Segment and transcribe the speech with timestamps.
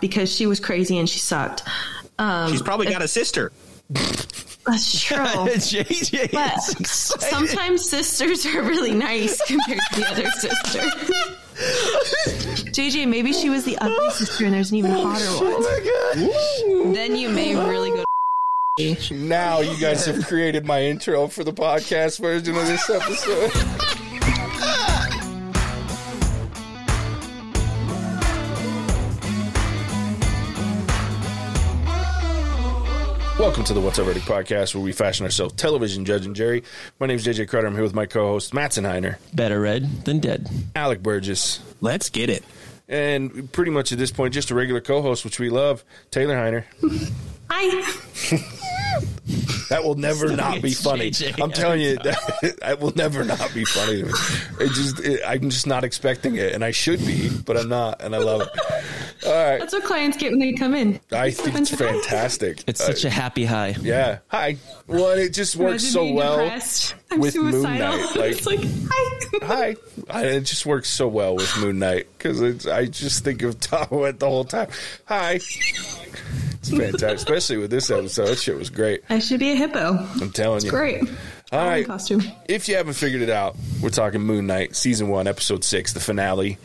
[0.00, 1.62] because she was crazy and she sucked.
[2.18, 3.52] Um, She's probably got a sister.
[3.90, 5.16] that's true.
[5.26, 10.80] JJ But sometimes sisters are really nice compared to the other sister.
[12.70, 15.54] JJ, maybe she was the ugly sister and there's an even hotter one.
[15.56, 16.94] Oh my god.
[16.94, 18.04] Then you may really go.
[19.10, 23.82] Now you guys have created my intro for the podcast version of this episode.
[33.56, 36.62] Welcome to the What's Our Verdict podcast, where we fashion ourselves television judge and Jerry.
[37.00, 37.66] My name is JJ Crowder.
[37.68, 40.46] I'm here with my co-host Matt Heiner, Better red than dead.
[40.74, 42.44] Alec Burgess, Let's get it.
[42.86, 46.64] and pretty much at this point, just a regular co-host, which we love, Taylor Heiner.
[47.48, 48.72] Hi.
[49.68, 51.10] That will never not be funny.
[51.10, 54.12] JJ I'm telling you, that, that will never not be funny to me.
[54.60, 58.00] It just, it, I'm just not expecting it, and I should be, but I'm not,
[58.00, 59.26] and I love it.
[59.26, 61.00] All right, That's what clients get when they come in.
[61.10, 62.62] I think it's fantastic.
[62.68, 63.74] It's Uh, such a happy high.
[63.80, 64.18] yeah.
[64.28, 64.56] Hi.
[64.86, 66.36] Well, it just works Imagine so being well.
[66.38, 66.94] depressed.
[67.10, 67.96] I'm with Moon suicidal.
[67.98, 68.60] Knight, like- it's like,
[68.92, 69.36] hi.
[69.42, 69.76] Hi.
[70.08, 74.18] I, it just works so well with Moon Knight because I just think of Taweret
[74.20, 74.68] the whole time.
[75.06, 75.40] Hi.
[76.68, 78.26] It's fantastic, especially with this episode.
[78.28, 79.02] That shit was great.
[79.08, 79.96] I should be a hippo.
[80.20, 80.70] I'm telling you.
[80.70, 81.00] Great.
[81.02, 81.08] All
[81.60, 81.86] Halloween right.
[81.86, 82.22] Costume.
[82.48, 86.00] If you haven't figured it out, we're talking Moon Knight, season one, episode six, the
[86.00, 86.58] finale.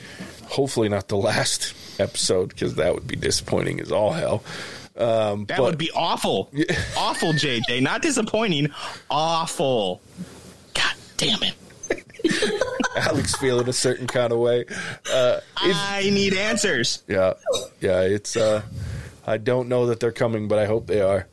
[0.45, 4.43] Hopefully, not the last episode because that would be disappointing as all hell.
[4.97, 6.51] Um, That but would be awful.
[6.97, 7.81] awful, JJ.
[7.81, 8.69] Not disappointing.
[9.09, 10.01] Awful.
[10.73, 11.53] God damn it.
[12.95, 14.65] Alex feeling a certain kind of way.
[15.11, 17.03] Uh, I need answers.
[17.07, 17.33] yeah,
[17.79, 18.01] yeah.
[18.01, 18.35] It's.
[18.35, 18.61] Uh,
[19.25, 21.27] I don't know that they're coming, but I hope they are.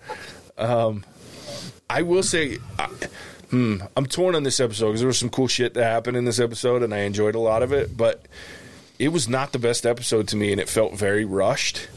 [0.57, 1.05] Um,
[1.89, 2.87] I will say, I,
[3.51, 6.25] hmm, I'm torn on this episode because there was some cool shit that happened in
[6.25, 7.97] this episode, and I enjoyed a lot of it.
[7.97, 8.27] But
[8.99, 11.89] it was not the best episode to me, and it felt very rushed.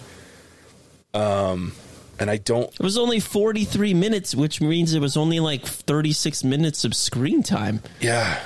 [1.13, 1.73] Um,
[2.19, 2.71] and I don't.
[2.73, 7.43] It was only 43 minutes, which means it was only like 36 minutes of screen
[7.43, 7.81] time.
[7.99, 8.39] Yeah,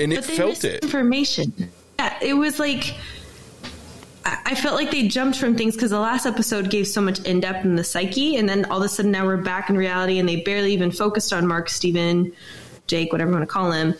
[0.00, 0.82] and it But they felt it.
[0.82, 1.70] information.
[1.98, 2.94] Yeah, it was like
[4.26, 7.20] I I felt like they jumped from things because the last episode gave so much
[7.20, 9.76] in depth in the psyche, and then all of a sudden now we're back in
[9.76, 12.32] reality, and they barely even focused on Mark, Steven,
[12.86, 13.94] Jake, whatever you want to call him.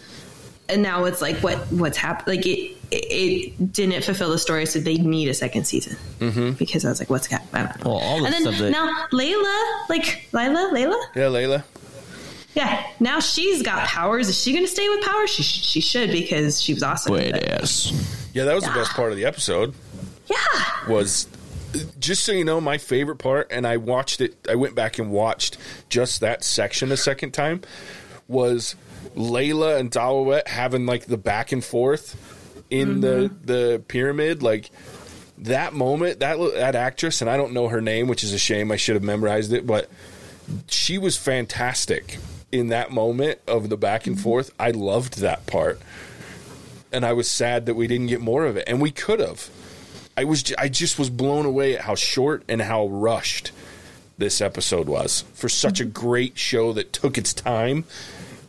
[0.68, 2.26] And now it's like what what's happened?
[2.36, 6.50] Like it, it, it didn't fulfill the story, so they need a second season mm-hmm.
[6.52, 7.72] because I was like, what's happening?
[7.84, 11.62] Well, all the and then stuff that- now Layla, like Layla, Layla, Yeah, Layla.
[12.54, 12.84] yeah.
[12.98, 14.28] Now she's got powers.
[14.28, 15.30] Is she going to stay with powers?
[15.30, 17.12] She she should because she was awesome.
[17.12, 17.92] Wait, yes.
[18.34, 19.72] Yeah, that was the best part of the episode.
[20.28, 20.88] Yeah.
[20.88, 21.28] was
[21.98, 25.10] just so you know my favorite part and i watched it i went back and
[25.10, 25.58] watched
[25.90, 27.60] just that section a second time
[28.28, 28.76] was
[29.14, 32.16] layla and Taweret having like the back and forth
[32.70, 33.46] in the mm-hmm.
[33.46, 34.42] the pyramid.
[34.42, 34.70] Like
[35.38, 38.72] that moment that that actress and i don't know her name which is a shame
[38.72, 39.90] i should have memorized it but
[40.66, 42.18] she was fantastic
[42.52, 44.22] in that moment of the back and mm-hmm.
[44.22, 44.52] forth.
[44.58, 45.80] I loved that part.
[46.92, 48.64] And i was sad that we didn't get more of it.
[48.66, 49.50] And we could have
[50.16, 53.52] I was I just was blown away at how short and how rushed
[54.18, 55.92] this episode was for such a mm-hmm.
[55.92, 57.84] great show that took its time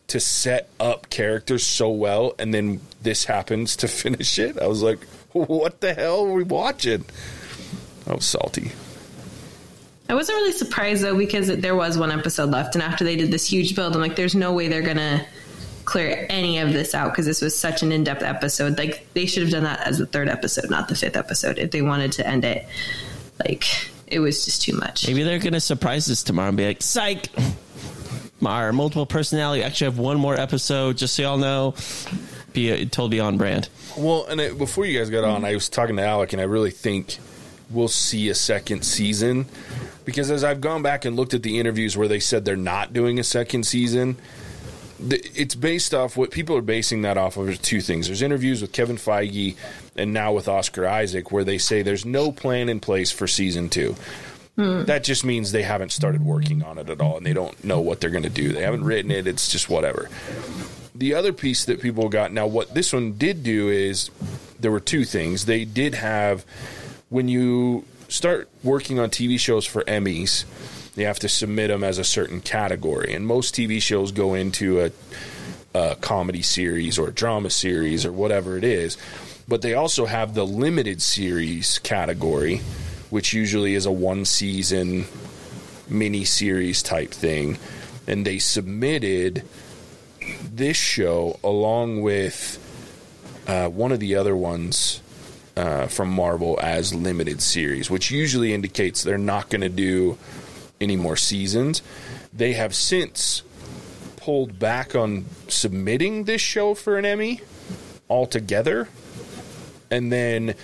[0.08, 4.58] to set up characters so well and then this happens to finish it.
[4.60, 7.06] I was like, what the hell are we watching?
[8.08, 8.72] I was salty.
[10.10, 13.30] I wasn't really surprised though because there was one episode left, and after they did
[13.30, 15.26] this huge build, I'm like, there's no way they're gonna
[15.88, 18.78] clear any of this out because this was such an in-depth episode.
[18.78, 21.72] Like they should have done that as the third episode, not the fifth episode, if
[21.72, 22.68] they wanted to end it.
[23.40, 23.64] Like
[24.06, 25.08] it was just too much.
[25.08, 27.30] Maybe they're going to surprise us tomorrow and be like, psych!
[28.46, 31.74] Our multiple personality actually have one more episode, just so y'all know.
[32.54, 33.70] Be uh, told be on brand.
[33.98, 36.46] Well, and it, before you guys got on, I was talking to Alec, and I
[36.46, 37.18] really think
[37.70, 39.46] we'll see a second season
[40.06, 42.94] because as I've gone back and looked at the interviews where they said they're not
[42.94, 44.26] doing a second season, th-
[45.00, 47.50] it's based off what people are basing that off of.
[47.50, 48.08] Is two things.
[48.08, 49.56] There's interviews with Kevin Feige
[49.96, 53.70] and now with Oscar Isaac where they say there's no plan in place for season
[53.70, 53.96] two.
[54.56, 54.84] Hmm.
[54.86, 57.80] That just means they haven't started working on it at all, and they don't know
[57.80, 58.52] what they're going to do.
[58.54, 59.28] They haven't written it.
[59.28, 60.10] It's just whatever
[60.98, 64.10] the other piece that people got now what this one did do is
[64.60, 66.44] there were two things they did have
[67.10, 70.46] when you start working on tv shows for emmys
[70.98, 74.82] you have to submit them as a certain category and most tv shows go into
[74.82, 74.92] a,
[75.74, 78.98] a comedy series or drama series or whatever it is
[79.48, 82.58] but they also have the limited series category
[83.10, 85.06] which usually is a one season
[85.88, 87.58] mini series type thing
[88.08, 89.44] and they submitted
[90.52, 92.64] this show along with
[93.48, 95.02] uh, one of the other ones.
[95.58, 100.18] uh, from Marvel as limited series, which usually indicates they're not going to do
[100.80, 101.82] any more seasons.
[102.34, 103.44] They have since
[104.16, 107.42] pulled back on submitting this show for an Emmy
[108.10, 108.90] altogether.
[109.90, 110.56] And then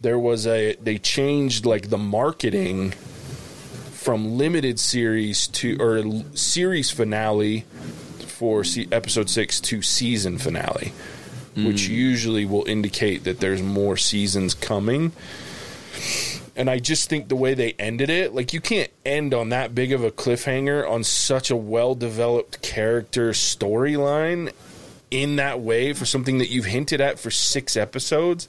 [0.00, 2.92] there was a they changed like the marketing
[3.92, 6.04] from limited series to or
[6.36, 7.64] series finale
[8.26, 8.62] for
[8.92, 10.92] episode 6 to season finale
[11.56, 11.92] which hmm.
[11.92, 15.12] usually will indicate that there's more seasons coming
[16.56, 19.74] and I just think the way they ended it, like you can't end on that
[19.74, 24.52] big of a cliffhanger on such a well developed character storyline
[25.10, 28.48] in that way for something that you've hinted at for six episodes.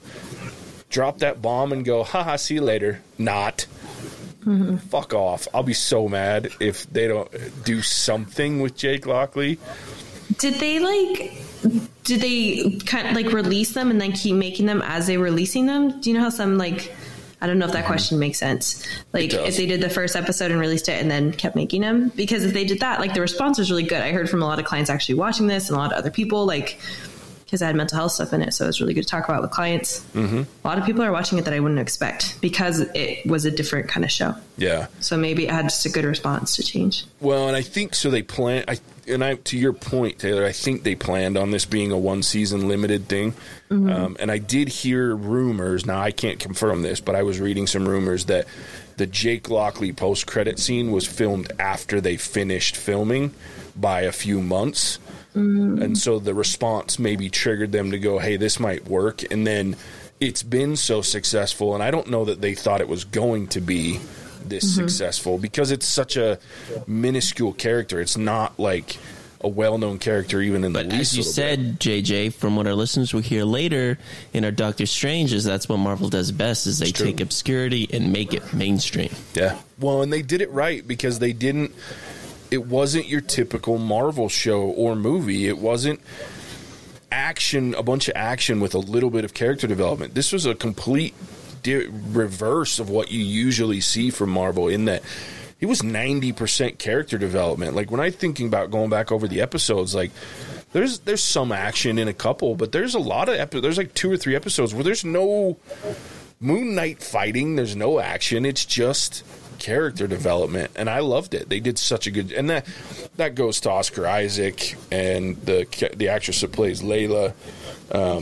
[0.88, 3.02] Drop that bomb and go, haha, see you later.
[3.18, 3.66] Not.
[4.44, 4.76] Mm-hmm.
[4.76, 5.48] Fuck off.
[5.52, 7.28] I'll be so mad if they don't
[7.64, 9.58] do something with Jake Lockley.
[10.38, 11.42] Did they like?
[12.04, 15.24] Did they kind of like release them and then keep making them as they were
[15.24, 16.00] releasing them?
[16.00, 16.94] Do you know how some like?
[17.40, 18.86] I don't know if that question makes sense.
[19.12, 22.10] Like if they did the first episode and released it and then kept making them,
[22.16, 24.00] because if they did that, like the response was really good.
[24.00, 26.10] I heard from a lot of clients actually watching this and a lot of other
[26.10, 26.78] people, like
[27.46, 29.28] because I had mental health stuff in it, so it was really good to talk
[29.28, 30.00] about with clients.
[30.14, 30.42] Mm-hmm.
[30.64, 33.52] A lot of people are watching it that I wouldn't expect because it was a
[33.52, 34.34] different kind of show.
[34.58, 34.88] Yeah.
[34.98, 37.04] So maybe it had just a good response to change.
[37.20, 38.10] Well, and I think so.
[38.10, 38.64] They plan.
[38.66, 40.44] I and I to your point, Taylor.
[40.44, 43.34] I think they planned on this being a one season limited thing.
[43.70, 45.86] Um, and I did hear rumors.
[45.86, 48.46] Now I can't confirm this, but I was reading some rumors that
[48.96, 53.34] the Jake Lockley post credit scene was filmed after they finished filming
[53.74, 54.98] by a few months.
[55.36, 55.96] And mm.
[55.96, 59.76] so the response maybe triggered them to go, "Hey, this might work." And then
[60.20, 63.60] it's been so successful, and I don't know that they thought it was going to
[63.60, 64.00] be
[64.44, 64.86] this mm-hmm.
[64.86, 66.38] successful because it's such a
[66.86, 68.00] minuscule character.
[68.00, 68.96] It's not like
[69.42, 72.66] a well-known character even in But the as least you little said, JJ, from what
[72.66, 73.98] our listeners will hear later
[74.32, 77.06] in our Doctor Strange, is that's what Marvel does best: is they true.
[77.06, 79.10] take obscurity and make it mainstream.
[79.34, 79.58] Yeah.
[79.78, 81.74] Well, and they did it right because they didn't.
[82.50, 85.48] It wasn't your typical Marvel show or movie.
[85.48, 86.00] It wasn't
[87.10, 90.14] action, a bunch of action with a little bit of character development.
[90.14, 91.14] This was a complete
[91.62, 95.02] di- reverse of what you usually see from Marvel in that
[95.60, 97.74] it was 90% character development.
[97.74, 100.10] Like when I'm thinking about going back over the episodes, like
[100.72, 103.62] there's there's some action in a couple, but there's a lot of episodes.
[103.62, 105.56] There's like two or three episodes where there's no
[106.40, 107.56] Moon Knight fighting.
[107.56, 108.44] There's no action.
[108.44, 109.24] It's just
[109.58, 111.48] character development, and I loved it.
[111.48, 112.66] They did such a good, and that
[113.16, 115.66] that goes to Oscar Isaac and the
[115.96, 117.32] the actress that plays Layla,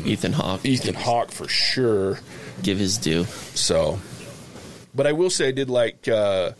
[0.06, 2.18] Ethan Hawke, Ethan Hawke for sure.
[2.62, 3.24] give his due.
[3.54, 3.98] So,
[4.94, 6.52] but I will say I did like uh,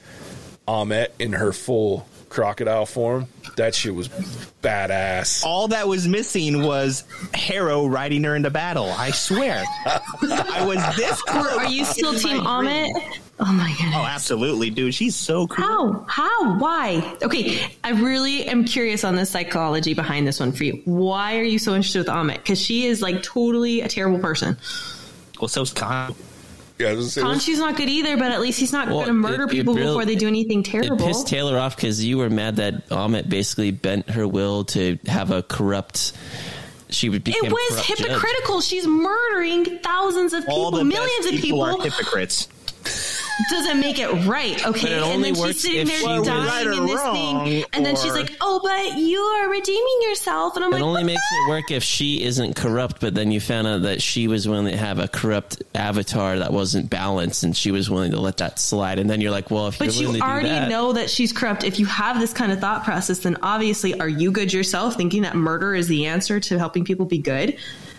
[0.67, 3.27] Ammit in her full crocodile form.
[3.57, 4.09] That shit was
[4.63, 5.45] badass.
[5.45, 8.91] All that was missing was Harrow riding her into battle.
[8.91, 9.63] I swear.
[9.87, 11.47] I was this Or close.
[11.59, 12.91] are you still Team Ammit?
[13.41, 13.93] Oh my god!
[13.95, 14.95] Oh, absolutely, dude.
[14.95, 15.65] She's so cool.
[15.65, 16.05] How?
[16.09, 16.59] How?
[16.59, 17.17] Why?
[17.23, 20.81] Okay, I really am curious on the psychology behind this one for you.
[20.85, 22.35] Why are you so interested with Ammit?
[22.37, 24.57] Because she is like totally a terrible person.
[25.41, 26.15] Well, so's Khan.
[26.79, 29.07] Yeah, it was- it was- not good either, but at least he's not Well, going
[29.09, 30.95] to murder it- it people really- before they do anything terrible.
[30.95, 31.07] It terrible.
[31.07, 35.31] pissed Taylor off because you were mad that Ammit basically bent her will to have
[35.31, 36.13] a corrupt.
[36.91, 37.99] She would become it was corrupt judge.
[37.99, 38.61] hypocritical.
[38.61, 41.63] She's murdering thousands of All people, the millions best of people.
[41.63, 42.49] are hypocrites.
[43.51, 44.83] doesn't make it right, okay?
[44.83, 47.85] But it and then she's sitting there she dying right in this wrong, thing, and
[47.85, 51.03] then she's like, "Oh, but you are redeeming yourself," and I'm It like, "It only
[51.03, 54.01] "What makes the it work if she isn't corrupt, but then you found out that
[54.01, 58.13] she was willing to have a corrupt avatar that wasn't balanced, and she was willing
[58.13, 58.99] to let that slide.
[58.99, 60.93] And then you're like, well, if But you're you willing to already do that, know
[60.93, 61.65] that she's corrupt.
[61.65, 64.97] If you have this kind of thought process, then obviously, are you good yourself?
[64.97, 67.57] Thinking that murder is the answer to helping people be good?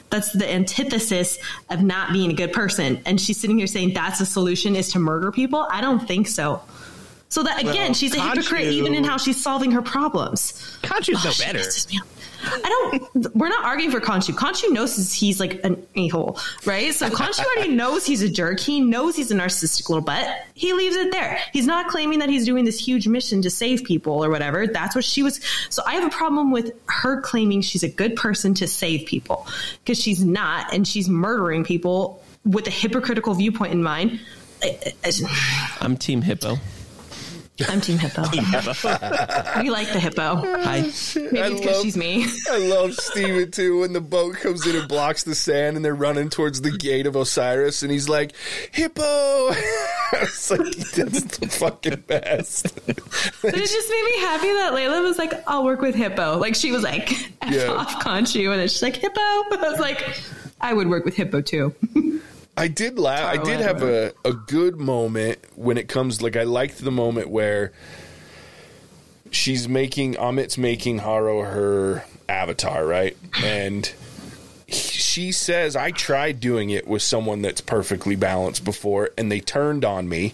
[0.09, 1.37] That's the antithesis
[1.69, 3.01] of not being a good person.
[3.05, 5.67] And she's sitting here saying that's the solution is to murder people.
[5.69, 6.61] I don't think so.
[7.29, 10.53] So that again, Well, she's a hypocrite even in how she's solving her problems.
[10.83, 11.59] Khonshu's no Oh, shit, better.
[12.45, 12.61] Pisses me off.
[12.65, 12.69] I
[13.13, 13.35] don't.
[13.35, 14.33] We're not arguing for Khonshu.
[14.35, 16.93] Khonshu knows he's- like an a hole, right?
[16.93, 18.59] So Khonshu already knows he's a jerk.
[18.59, 20.27] He knows he's a narcissistic little butt.
[20.53, 21.39] He leaves it there.
[21.53, 24.67] He's not claiming that he's doing this huge mission to save people or whatever.
[24.67, 25.39] That's what she was.
[25.69, 29.47] So I have a problem with her claiming she's a good person to save people
[29.83, 34.19] because she's not, and she's murdering people with a hypocritical viewpoint in mind.
[34.63, 36.57] I, I, I'm Team Hippo.
[37.69, 38.23] I'm Team Hippo.
[38.31, 40.35] we like the hippo.
[40.61, 40.81] Hi.
[40.81, 42.25] Maybe it's I because love- she's me.
[42.49, 45.95] I love Steven too when the boat comes in and blocks the sand and they're
[45.95, 48.33] running towards the gate of Osiris and he's like,
[48.71, 49.51] Hippo!
[50.13, 52.75] it's like, that's the fucking best.
[52.85, 56.37] But it just made me happy that Layla was like, I'll work with Hippo.
[56.37, 57.71] Like she was like, F Yeah.
[57.71, 58.51] off Khonshu.
[58.51, 59.15] And then she's like, Hippo.
[59.21, 60.19] I was like,
[60.59, 61.73] I would work with Hippo too.
[62.57, 63.25] I did laugh.
[63.25, 66.21] I did have a, a good moment when it comes.
[66.21, 67.73] Like I liked the moment where
[69.31, 73.17] she's making Ammit's making Harrow her avatar, right?
[73.43, 73.91] And
[74.67, 79.39] he- she says, "I tried doing it with someone that's perfectly balanced before, and they
[79.39, 80.33] turned on me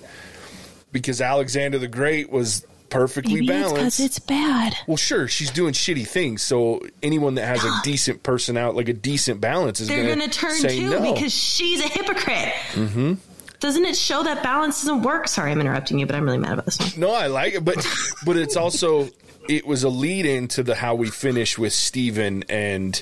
[0.91, 4.75] because Alexander the Great was perfectly Maybe it's because balanced." it's bad.
[4.85, 6.43] well, sure, she's doing shitty things.
[6.43, 10.29] So anyone that has a decent personality, like a decent balance, is They're going to
[10.29, 11.13] turn too no.
[11.13, 12.53] because she's a hypocrite.
[12.73, 13.13] Mm-hmm.
[13.59, 15.27] Doesn't it show that balance doesn't work?
[15.27, 16.91] Sorry, I'm interrupting you, but I'm really mad about this one.
[16.97, 17.75] No, I like it, but
[18.25, 19.09] but it's also
[19.47, 23.01] it was a lead into the how we finish with Steven and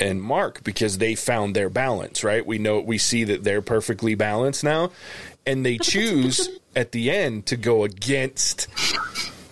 [0.00, 2.44] and Mark because they found their balance, right?
[2.44, 4.90] We know we see that they're perfectly balanced now,
[5.46, 8.68] and they choose at the end to go against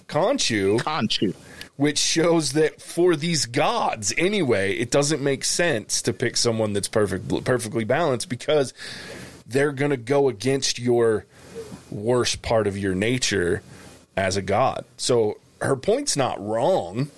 [0.08, 1.34] Khonshu, Khonshu.
[1.76, 6.88] which shows that for these gods anyway, it doesn't make sense to pick someone that's
[6.88, 8.74] perfect perfectly balanced because
[9.46, 11.26] they're going to go against your
[11.90, 13.62] worst part of your nature
[14.16, 14.84] as a god.
[14.96, 17.10] So her point's not wrong.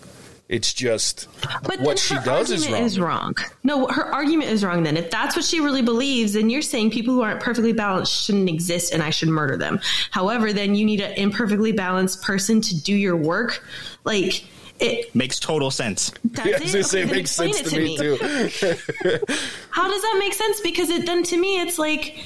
[0.47, 1.27] It's just
[1.63, 2.83] But what she does is wrong.
[2.83, 3.35] is wrong.
[3.63, 4.83] No, her argument is wrong.
[4.83, 8.13] Then, if that's what she really believes, then you're saying people who aren't perfectly balanced
[8.27, 9.81] shouldn't exist, and I should murder them.
[10.11, 13.65] However, then you need an imperfectly balanced person to do your work.
[14.05, 14.45] Like
[14.81, 15.15] it.
[15.15, 16.13] Makes total sense.
[16.25, 16.85] That's Yeah, I was it?
[16.87, 19.35] say, it makes sense explain to it me, too.
[19.71, 20.61] How does that make sense?
[20.61, 22.19] Because it then to me, it's like.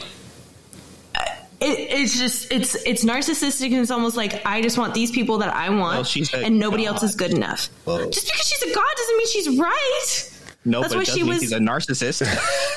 [1.61, 5.39] It, it's just it's it's narcissistic and it's almost like I just want these people
[5.39, 6.95] that I want Well, she's and nobody god.
[6.95, 7.69] else is good enough.
[7.85, 10.35] Well- just because she's a god doesn't mean she's right.
[10.65, 12.23] No, That's but it does she mean was- he's a narcissist.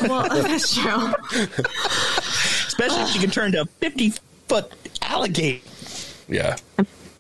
[0.09, 1.13] Well, that's true.
[2.67, 4.13] Especially if she can turn to a 50
[4.47, 4.71] foot
[5.01, 5.59] alligator
[6.27, 6.55] yeah.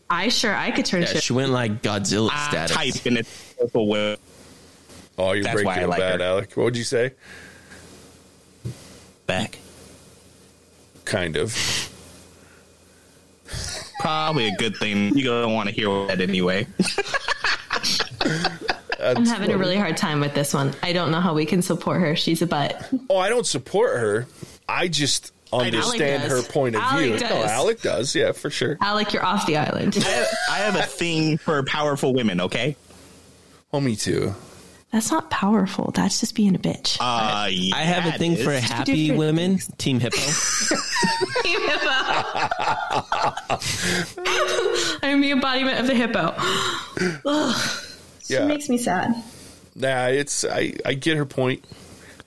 [0.09, 1.23] I sure I could turn Yeah, shit.
[1.23, 2.75] she went like Godzilla Ah, status.
[2.75, 3.23] type in a
[3.59, 4.17] purple way.
[5.17, 6.25] Oh, you're That's breaking why I it like bad, her.
[6.25, 6.53] Alec.
[6.55, 7.11] What would you say?
[9.27, 9.59] back.
[11.11, 11.53] Kind of.
[13.99, 15.13] Probably a good thing.
[15.17, 16.65] You don't want to hear that anyway.
[18.97, 20.73] I'm having a really hard time with this one.
[20.81, 22.15] I don't know how we can support her.
[22.15, 22.89] She's a butt.
[23.09, 24.25] Oh, I don't support her.
[24.69, 27.19] I just understand her point of Alec view.
[27.19, 27.29] does.
[27.29, 28.15] No, Alec does.
[28.15, 28.77] Yeah, for sure.
[28.79, 29.97] Alec, you're off the island.
[29.97, 32.77] I have, I have a thing for powerful women, okay?
[33.73, 34.33] Oh, me too.
[34.91, 35.91] That's not powerful.
[35.95, 36.97] That's just being a bitch.
[36.99, 38.63] Uh, yeah, I have a it thing for is.
[38.63, 39.57] happy different women.
[39.77, 40.17] Team Hippo.
[45.03, 46.33] I'm the embodiment of the hippo.
[47.25, 47.71] Ugh,
[48.23, 48.45] she Yeah.
[48.45, 49.13] makes me sad.
[49.75, 50.73] Nah, it's I.
[50.85, 51.63] I get her point.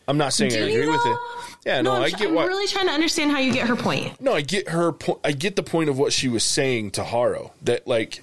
[0.08, 1.04] I'm not saying I agree you with it.
[1.04, 1.18] though?
[1.66, 2.48] Yeah, no, I'm, I get I'm what.
[2.48, 4.20] really trying to understand how you get her point.
[4.20, 5.18] No, I get her point.
[5.24, 7.52] I get the point of what she was saying to Harrow.
[7.62, 8.22] That like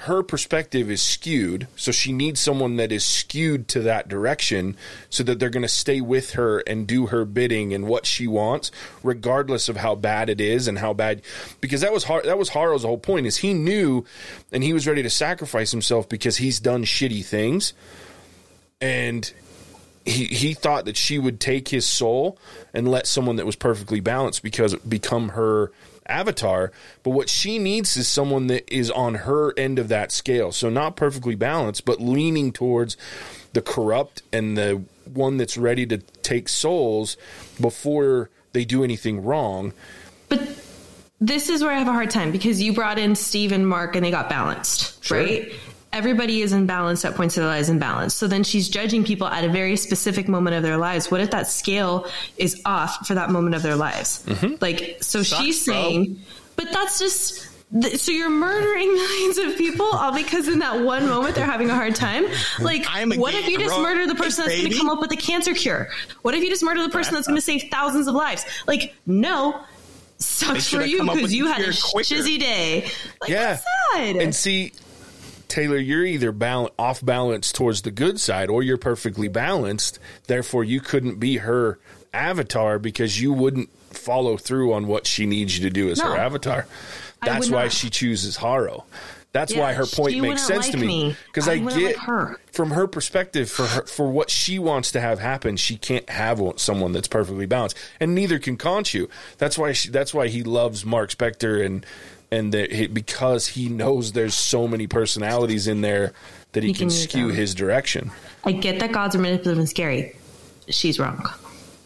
[0.00, 4.76] her perspective is skewed, so she needs someone that is skewed to that direction,
[5.10, 8.26] so that they're going to stay with her and do her bidding and what she
[8.26, 8.70] wants,
[9.02, 11.22] regardless of how bad it is and how bad.
[11.60, 14.04] Because that was that was Harrow's whole point is he knew,
[14.50, 17.72] and he was ready to sacrifice himself because he's done shitty things,
[18.80, 19.32] and
[20.04, 22.38] he he thought that she would take his soul
[22.74, 25.70] and let someone that was perfectly balanced because become her
[26.12, 26.70] avatar
[27.02, 30.68] but what she needs is someone that is on her end of that scale so
[30.68, 32.96] not perfectly balanced but leaning towards
[33.54, 37.16] the corrupt and the one that's ready to take souls
[37.60, 39.72] before they do anything wrong
[40.28, 40.40] But
[41.20, 43.94] this is where I have a hard time because you brought in Steve and Mark
[43.96, 45.18] and they got balanced, Sure.
[45.18, 45.52] right?
[45.92, 48.14] Everybody is in balance at points of their lives in balance.
[48.14, 51.10] So then she's judging people at a very specific moment of their lives.
[51.10, 52.06] What if that scale
[52.38, 54.24] is off for that moment of their lives?
[54.60, 55.74] Like, so she's bro.
[55.74, 56.20] saying,
[56.56, 57.46] but that's just.
[57.78, 61.68] th- So you're murdering millions of people all because in that one moment they're having
[61.70, 62.24] a hard time.
[62.60, 62.86] Like,
[63.18, 65.52] what if you just murder the person that's going to come up with a cancer
[65.54, 65.88] cure?
[66.22, 68.44] What if you just murder the person that's going to save thousands of lives?
[68.66, 69.60] Like, no,
[70.18, 72.14] sucks for you because you had a quicker.
[72.14, 72.90] shizzy day.
[73.20, 73.60] Like, yeah
[73.96, 74.72] and see
[75.52, 79.98] Taylor, you're either bal- off balance towards the good side or you're perfectly balanced.
[80.26, 81.78] Therefore, you couldn't be her
[82.14, 86.12] avatar because you wouldn't follow through on what she needs you to do as No.
[86.12, 86.66] her avatar.
[87.24, 87.72] That's why not.
[87.72, 88.84] she chooses Harrow.
[89.32, 91.16] That's Yeah, why her point makes sense to like me me.
[91.26, 92.36] because I I, get like her.
[92.52, 95.56] from her perspective for her for what she wants to have happen.
[95.56, 99.08] She can't have someone that's perfectly balanced, and neither can Khonshu.
[99.38, 101.86] That's why she, that's why he loves Mark Spector and
[102.32, 106.14] and the, because he knows there's so many personalities in there
[106.52, 107.36] that he, He can, can skew them.
[107.36, 108.10] his direction.
[108.42, 110.16] I get that gods are manipulative and scary.
[110.68, 111.28] She's wrong.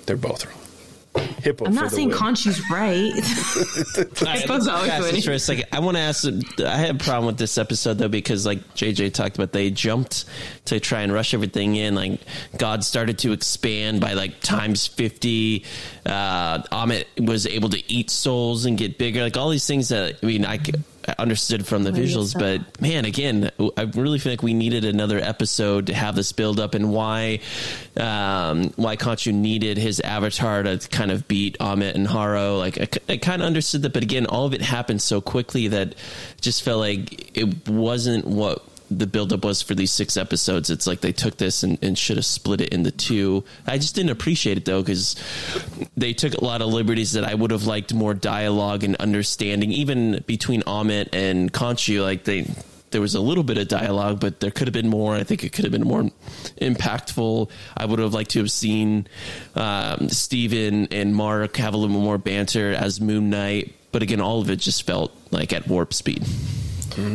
[0.07, 0.55] They're both wrong.
[1.43, 1.66] Hippo.
[1.66, 2.19] I'm not saying win.
[2.19, 3.12] Khonshu's right.
[4.26, 5.23] I suppose I was Guys, winning.
[5.23, 6.26] for a second, I want to ask.
[6.64, 10.25] I had a problem with this episode though because, like JJ talked about, they jumped
[10.66, 11.95] to try and rush everything in.
[11.95, 12.21] Like
[12.57, 15.64] God started to expand by like times fifty.
[16.05, 19.23] Uh, Ammit was able to eat souls and get bigger.
[19.23, 20.59] Like all these things that I mean, I.
[21.19, 22.39] understood from the visuals, sir.
[22.39, 26.61] but man, again, I really feel like we needed another episode to have this build
[26.61, 27.41] up and why,
[27.97, 32.57] um, why Khonshu needed his avatar to kind of beat Ammit and Harrow.
[32.59, 35.69] Like I, I kind of understood that, but again, all of it happened so quickly
[35.69, 35.95] that
[36.41, 40.71] just felt like it wasn't what the buildup was for these six episodes.
[40.71, 43.45] It's like they took this and, and should have split it into two.
[43.66, 45.16] I just didn't appreciate it though because
[45.97, 49.73] they took a lot of liberties that I would have liked more dialogue and understanding,
[49.73, 52.02] even between Ammit and Khonshu.
[52.02, 52.47] Like they,
[52.90, 55.14] there was a little bit of dialogue, but there could have been more.
[55.14, 56.11] I think it could have been more
[56.61, 57.50] impactful.
[57.76, 59.09] I would have liked to have seen
[59.55, 63.75] um, Steven and Mark have a little more banter as Moon Knight.
[63.93, 66.25] But again, all of it just felt like at warp speed.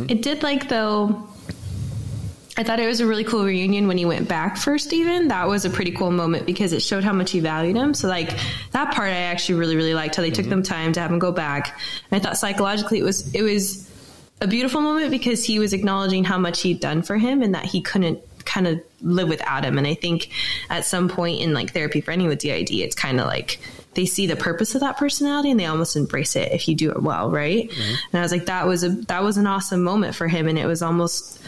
[0.08, 1.28] It did like though.
[2.56, 5.28] I thought it was a really cool reunion when he went back for Steven.
[5.28, 7.94] That was a pretty cool moment because it showed how much he valued him.
[7.94, 8.38] So like
[8.72, 10.50] that part I actually really, really liked how they took mm-hmm.
[10.50, 11.80] them time to have him go back.
[12.10, 13.88] And I thought psychologically it was it was
[14.42, 17.64] a beautiful moment because he was acknowledging how much he'd done for him and that
[17.64, 19.78] he couldn't kind of live without him.
[19.78, 20.28] And I think
[20.68, 23.60] at some point in like therapy for anyone with DID, it's kind of like
[23.94, 26.90] they see the purpose of that personality and they almost embrace it if you do
[26.90, 27.70] it well, right?
[27.70, 27.94] Mm-hmm.
[28.12, 30.58] And I was like, that was a that was an awesome moment for him, and
[30.58, 31.40] it was almost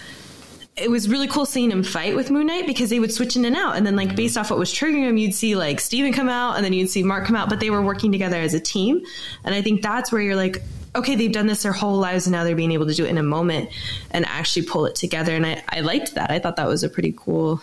[0.77, 3.45] it was really cool seeing him fight with Moon Knight because they would switch in
[3.45, 3.77] and out.
[3.77, 6.57] And then, like, based off what was triggering him, you'd see, like, Steven come out
[6.57, 9.03] and then you'd see Mark come out, but they were working together as a team.
[9.45, 10.63] And I think that's where you're like,
[10.97, 13.09] okay, they've done this their whole lives and now they're being able to do it
[13.09, 13.71] in a moment
[14.11, 15.35] and actually pull it together.
[15.35, 16.31] And I, I liked that.
[16.31, 17.61] I thought that was a pretty cool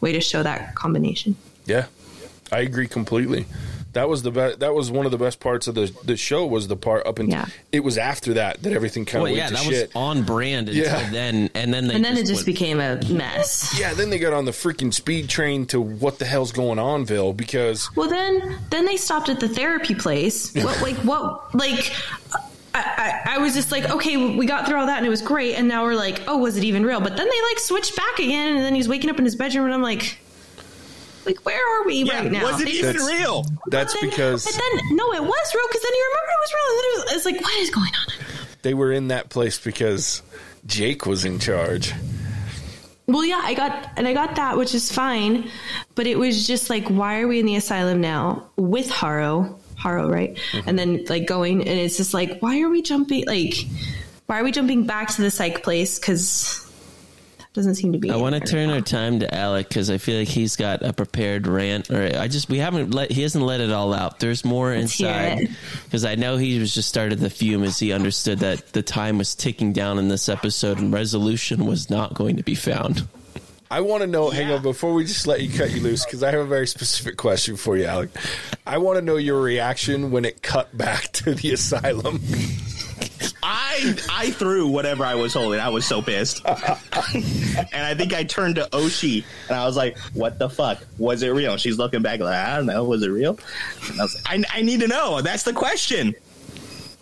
[0.00, 1.36] way to show that combination.
[1.66, 1.86] Yeah,
[2.50, 3.46] I agree completely.
[3.94, 4.60] That was the best.
[4.60, 6.46] That was one of the best parts of the the show.
[6.46, 7.46] Was the part up until Yeah.
[7.72, 9.88] it was after that that everything kind of Well, went yeah, to that shit.
[9.88, 11.10] was on brand until Yeah.
[11.10, 13.74] then, and then they And then it just went- became a mess.
[13.80, 17.06] yeah, then they got on the freaking speed train to what the hell's going on,
[17.06, 17.32] Ville?
[17.32, 20.52] Because Well, then, then they stopped at the therapy place.
[20.54, 21.90] What, like, what, like,
[22.74, 25.22] I, I, I was just like, okay, we got through all that and it was
[25.22, 27.00] great, and now we're like, oh, was it even real?
[27.00, 29.64] But then they like switched back again, and then he's waking up in his bedroom,
[29.64, 30.18] and I'm like,
[31.28, 32.42] like, where are we Yeah, right now?
[32.42, 33.44] was it even real?
[33.68, 36.40] that's but then- because But then, no, it was real because then you remember it
[36.42, 38.26] was real, and then it was, it's like, what is going on?
[38.62, 40.22] they were in that place because
[40.66, 41.92] Jake was in charge.
[43.06, 45.50] Well, yeah, I got and I got that, which is fine,
[45.94, 49.58] but it was just like, why are we in the asylum now with Harrow?
[49.76, 50.34] Harrow, right?
[50.52, 50.68] Mm-hmm.
[50.68, 53.24] And then like going, and it's just like, why are we jumping?
[53.26, 53.54] Like,
[54.26, 55.98] why are we jumping back to the psych place?
[55.98, 56.67] Because that
[57.54, 58.10] doesn't seem to be.
[58.10, 60.92] I want to turn our time to Alec because I feel like he's got a
[60.92, 64.20] prepared rant, or I just we haven't let he hasn't let it all out.
[64.20, 65.48] There's more Let's inside
[65.84, 69.18] because I know he was just started the fume as he understood that the time
[69.18, 73.08] was ticking down in this episode and resolution was not going to be found.
[73.70, 74.30] I want to know.
[74.30, 76.66] Hang on, before we just let you cut you loose, because I have a very
[76.66, 78.10] specific question for you, Alec.
[78.66, 82.20] I want to know your reaction when it cut back to the asylum.
[83.42, 85.60] I I threw whatever I was holding.
[85.60, 86.56] I was so pissed, and
[87.72, 90.78] I think I turned to Oshi and I was like, "What the fuck?
[90.98, 92.84] Was it real?" She's looking back like, "I don't know.
[92.84, 93.38] Was it real?"
[93.90, 95.20] And I was like, I, "I need to know.
[95.20, 96.14] That's the question."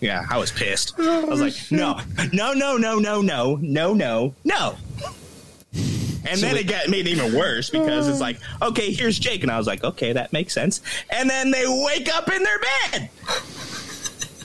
[0.01, 0.99] Yeah, I was pissed.
[0.99, 2.01] I was oh, like, "No,
[2.33, 4.77] no, no, no, no, no, no, no, no."
[6.29, 9.59] And then it got made even worse because it's like, okay, here's Jake, and I
[9.59, 10.81] was like, okay, that makes sense.
[11.09, 13.11] And then they wake up in their bed.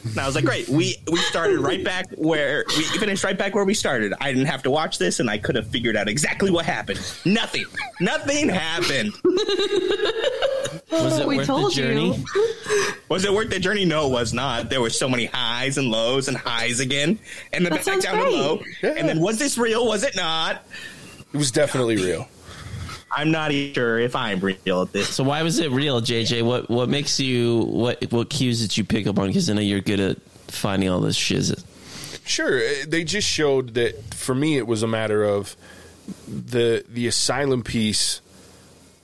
[0.04, 0.68] And I was like, great.
[0.68, 4.14] We we started right back where we finished right back where we started.
[4.20, 7.00] I didn't have to watch this, and I could have figured out exactly what happened.
[7.26, 7.66] Nothing.
[8.00, 9.14] Nothing happened.
[10.92, 12.16] Was it We worth told the journey?
[12.16, 12.94] you.
[13.10, 13.86] Was it worth the journey?
[13.86, 14.70] No, it was not.
[14.70, 17.20] There were so many highs and lows and highs again,
[17.54, 18.34] and then That back down to great.
[18.34, 18.62] low.
[18.84, 19.88] And then was this real?
[19.88, 20.64] Was it not?
[21.34, 22.28] It was definitely real.
[23.14, 25.10] I'm not even sure if I'm real at this.
[25.10, 26.44] So why was it real, JJ?
[26.44, 29.28] What what makes you what what cues did you pick up on?
[29.28, 31.54] Because I know you're good at finding all this shiz.
[32.26, 34.14] Sure, eh, they just showed that.
[34.14, 35.56] For me, it was a matter of
[36.28, 38.22] the the asylum piece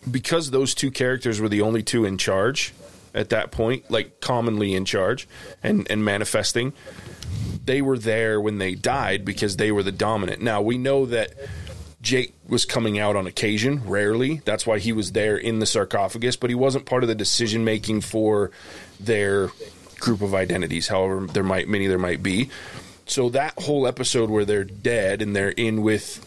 [0.10, 2.74] because those two characters were the only two in charge
[3.14, 5.28] at that point, like commonly in charge
[5.62, 6.74] and and manifesting.
[7.66, 10.42] They were there when they died because they were the dominant.
[10.42, 11.34] Now we know that
[12.08, 14.42] Jake was coming out on occasion, rarely.
[14.46, 17.66] That's why he was there in the sarcophagus, but he wasn't part of the decision
[17.66, 18.50] making for
[18.98, 19.50] their
[20.00, 20.88] group of identities.
[20.88, 22.50] However, there might many there might be.
[23.08, 26.26] So that whole episode where they're dead and they're in with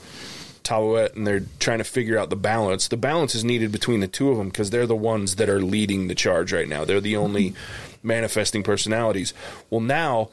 [0.64, 2.88] Taweret and they're trying to figure out the balance.
[2.88, 5.62] The balance is needed between the two of them because they're the ones that are
[5.62, 6.84] leading the charge right now.
[6.84, 7.54] They're the only
[8.02, 9.32] manifesting personalities.
[9.70, 10.28] Well, now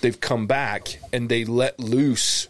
[0.00, 2.46] they've come back and they let loose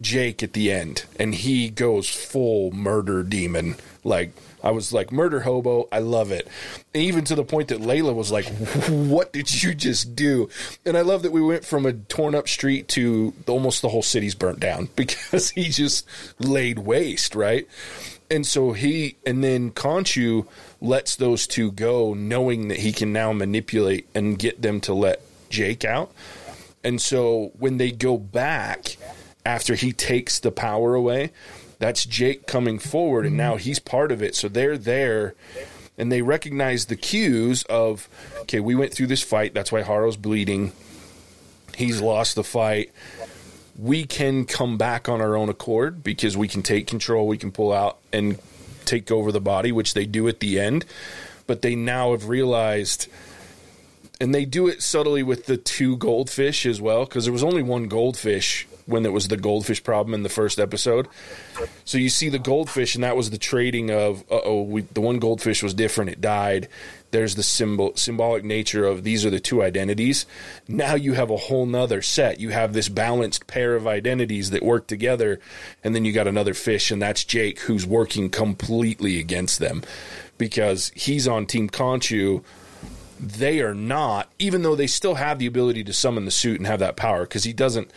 [0.00, 3.76] Jake at the end, and he goes full murder demon.
[4.04, 4.32] Like
[4.62, 5.88] I was like murder hobo.
[5.90, 6.48] I love it,
[6.94, 8.46] and even to the point that Layla was like,
[8.88, 10.48] "What did you just do?"
[10.84, 14.02] And I love that we went from a torn up street to almost the whole
[14.02, 16.06] city's burnt down because he just
[16.38, 17.66] laid waste, right?
[18.30, 20.46] And so he and then Khonshu
[20.80, 25.22] lets those two go, knowing that he can now manipulate and get them to let
[25.48, 26.12] Jake out.
[26.84, 28.96] And so when they go back
[29.46, 31.30] after he takes the power away,
[31.78, 34.34] that's Jake coming forward, and now he's part of it.
[34.34, 35.34] So they're there,
[35.96, 38.08] and they recognize the cues of,
[38.40, 39.54] okay, we went through this fight.
[39.54, 40.72] That's why Harrow's bleeding.
[41.76, 42.90] He's lost the fight.
[43.78, 47.28] We can come back on our own accord because we can take control.
[47.28, 48.38] We can pull out and
[48.84, 50.84] take over the body, which they do at the end.
[51.46, 53.06] But they now have realized
[54.18, 57.62] and they do it subtly with the two goldfish as well because there was only
[57.62, 61.08] one goldfish when it was the goldfish problem in the first episode.
[61.84, 65.18] So you see the goldfish, and that was the trading of, uh oh, the one
[65.18, 66.68] goldfish was different; it died.
[67.10, 70.26] There's the symbol, symbolic nature of these are the two identities.
[70.68, 72.40] Now you have a whole nother set.
[72.40, 75.40] You have this balanced pair of identities that work together,
[75.84, 79.82] and then you got another fish, and that's Jake, who's working completely against them
[80.38, 82.42] because he's on Team Khonshu
[83.18, 86.66] they are not, even though they still have the ability to summon the suit and
[86.66, 87.90] have that power, because he doesn't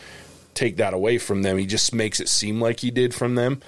[0.54, 1.58] take that away from them.
[1.58, 3.62] He just makes it seem like he did from them.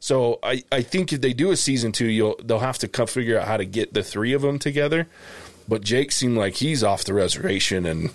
[0.00, 3.06] So I, I think if they do a season two, you'll they'll have to come
[3.06, 5.08] figure out how to get the three of them together.
[5.66, 8.10] But Jake seemed like he's off the reservation, and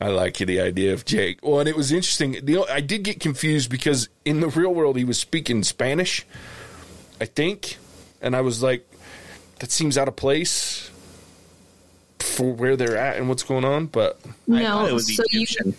[0.00, 1.38] I like the idea of Jake.
[1.42, 2.44] Well, and it was interesting.
[2.44, 6.26] The, I did get confused because in the real world he was speaking Spanish,
[7.20, 7.76] I think,
[8.20, 8.90] and I was like,
[9.60, 10.90] that seems out of place
[12.18, 13.86] for where they're at and what's going on.
[13.86, 15.68] But no, so Egyptian.
[15.68, 15.74] you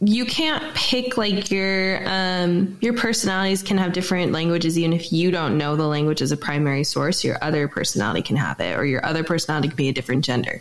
[0.00, 5.30] you can't pick like your um your personalities can have different languages even if you
[5.30, 8.84] don't know the language as a primary source your other personality can have it or
[8.84, 10.60] your other personality can be a different gender.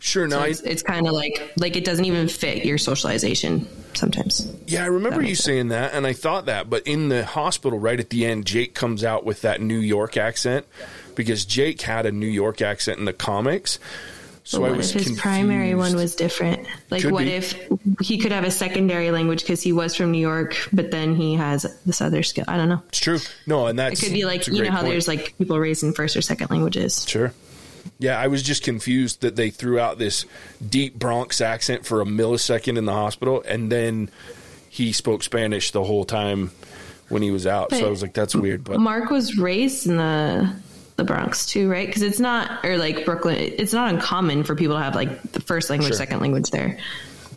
[0.00, 3.66] Sure no so it's, it's kind of like like it doesn't even fit your socialization
[3.94, 4.48] sometimes.
[4.68, 7.98] Yeah i remember you saying that and i thought that but in the hospital right
[7.98, 10.66] at the end jake comes out with that new york accent
[11.16, 13.80] because jake had a new york accent in the comics
[14.48, 15.20] so what if his confused.
[15.20, 16.66] primary one was different?
[16.90, 17.32] Like, could what be.
[17.32, 17.54] if
[18.00, 21.34] he could have a secondary language because he was from New York, but then he
[21.34, 22.46] has this other skill?
[22.48, 22.82] I don't know.
[22.88, 23.18] It's true.
[23.46, 24.92] No, and that could be like you know how point.
[24.92, 27.04] there's like people raised in first or second languages.
[27.06, 27.34] Sure.
[27.98, 30.24] Yeah, I was just confused that they threw out this
[30.66, 34.08] deep Bronx accent for a millisecond in the hospital, and then
[34.70, 36.52] he spoke Spanish the whole time
[37.10, 37.68] when he was out.
[37.68, 40.54] But so I was like, "That's weird." But Mark was raised in the
[40.98, 41.86] the Bronx too, right?
[41.86, 45.40] Because it's not, or like Brooklyn, it's not uncommon for people to have like the
[45.40, 45.96] first language, sure.
[45.96, 46.78] second language there.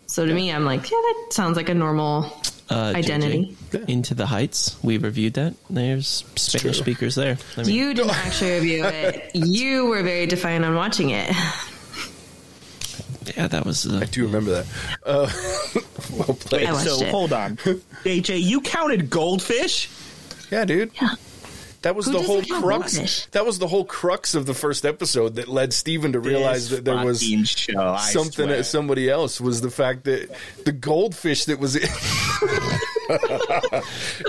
[0.07, 0.35] So to yeah.
[0.35, 2.25] me, I'm like, yeah, that sounds like a normal
[2.71, 3.55] uh, identity.
[3.69, 5.53] JJ, Into the Heights, we reviewed that.
[5.69, 7.37] There's Spanish speakers there.
[7.55, 9.31] I mean, you didn't actually review it.
[9.35, 11.29] You were very defiant on watching it.
[13.37, 13.85] Yeah, that was.
[13.85, 14.65] Uh, I do remember that.
[15.05, 15.31] Uh,
[16.17, 16.67] well played.
[16.67, 17.09] Wait, so it.
[17.09, 19.89] hold on, AJ, you counted goldfish?
[20.49, 20.91] Yeah, dude.
[20.99, 21.15] Yeah.
[21.81, 23.25] That was Who the whole crux.
[23.31, 26.79] That was the whole crux of the first episode that led Steven to realize this
[26.79, 30.29] that there was show, something that somebody else was the fact that
[30.63, 31.75] the goldfish that was.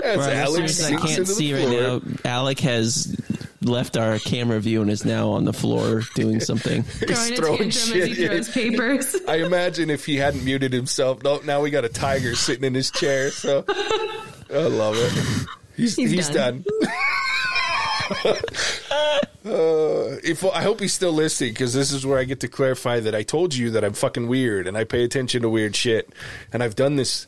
[0.03, 2.01] As Alex I can't see right now.
[2.25, 3.15] Alec has
[3.61, 6.83] left our camera view and is now on the floor doing something.
[7.07, 8.09] He's throwing shit.
[8.09, 9.15] He throws papers.
[9.27, 11.23] I imagine if he hadn't muted himself.
[11.23, 13.31] No, now we got a tiger sitting in his chair.
[13.31, 15.47] So I love it.
[15.75, 16.63] He's, he's, he's done.
[16.81, 16.91] done.
[19.45, 23.01] Uh, if I hope he's still listening because this is where I get to clarify
[23.01, 26.09] that I told you that I'm fucking weird and I pay attention to weird shit,
[26.53, 27.27] and I've done this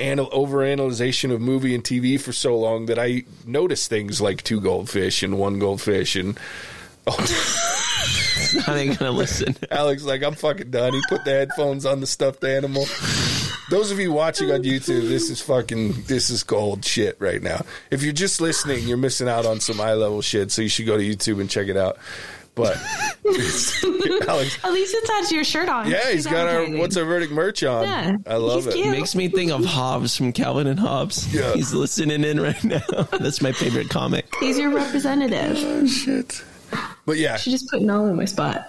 [0.00, 4.60] anal- overanalyzation of movie and TV for so long that I notice things like two
[4.60, 6.38] goldfish and one goldfish and.
[7.06, 7.16] Oh.
[8.66, 9.56] I ain't gonna listen.
[9.70, 10.92] Alex, like I'm fucking done.
[10.92, 12.86] He put the headphones on the stuffed animal.
[13.70, 17.66] Those of you watching on YouTube, this is fucking this is gold shit right now.
[17.90, 20.50] If you're just listening, you're missing out on some eye level shit.
[20.50, 21.98] So you should go to YouTube and check it out.
[22.54, 22.76] But
[24.26, 25.88] Alex, at least it's has your shirt on.
[25.88, 27.84] Yeah, he's got our what's our verdict merch on.
[27.84, 28.74] Yeah, I love it.
[28.74, 28.88] Cute.
[28.88, 31.32] Makes me think of Hobbes from Calvin and Hobbes.
[31.32, 31.52] Yeah.
[31.52, 32.80] he's listening in right now.
[33.12, 34.26] That's my favorite comic.
[34.40, 35.56] He's your representative.
[35.56, 36.42] Oh, shit.
[37.06, 38.66] But yeah, she just put Noel in my spot.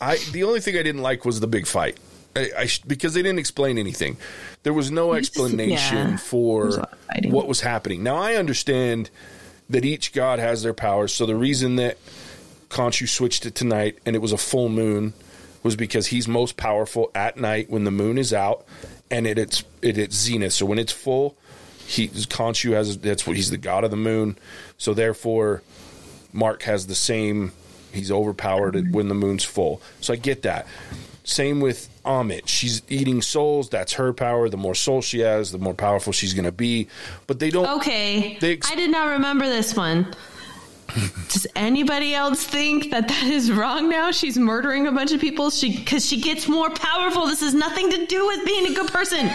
[0.00, 1.98] I the only thing I didn't like was the big fight
[2.36, 4.16] I, I because they didn't explain anything.
[4.62, 6.16] There was no explanation yeah.
[6.16, 7.32] For a lot of fighting.
[7.32, 8.02] what was happening.
[8.02, 9.10] Now I understand
[9.70, 11.14] that each god has their powers.
[11.14, 11.98] So the reason that
[12.68, 15.14] Khonshu switched it tonight and it was a full moon
[15.62, 18.66] was because he's most powerful at night when the moon is out
[19.10, 20.52] and it, it's it, it's zenith.
[20.52, 21.36] So when it's full,
[21.86, 24.36] he Khonshu has that's what he's the god of the moon.
[24.76, 25.62] So therefore,
[26.32, 27.52] Mark has the same.
[27.92, 29.80] He's overpowered when the moon's full.
[30.00, 30.66] So I get that.
[31.24, 32.42] Same with Ammit.
[32.46, 33.70] She's eating souls.
[33.70, 34.48] That's her power.
[34.50, 36.86] The more souls she has, the more powerful she's going to be.
[37.26, 37.66] But they don't.
[37.78, 38.36] Okay.
[38.40, 40.14] They ex- I did not remember this one.
[41.30, 44.10] Does anybody else think that that is wrong now?
[44.12, 47.26] She's murdering a bunch of people she because she gets more powerful.
[47.26, 49.26] This has nothing to do with being a good person.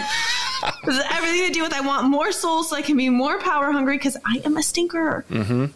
[0.84, 3.38] this has everything to do with I want more souls so I can be more
[3.40, 5.24] power hungry because I am a stinker.
[5.28, 5.66] Mm-hmm.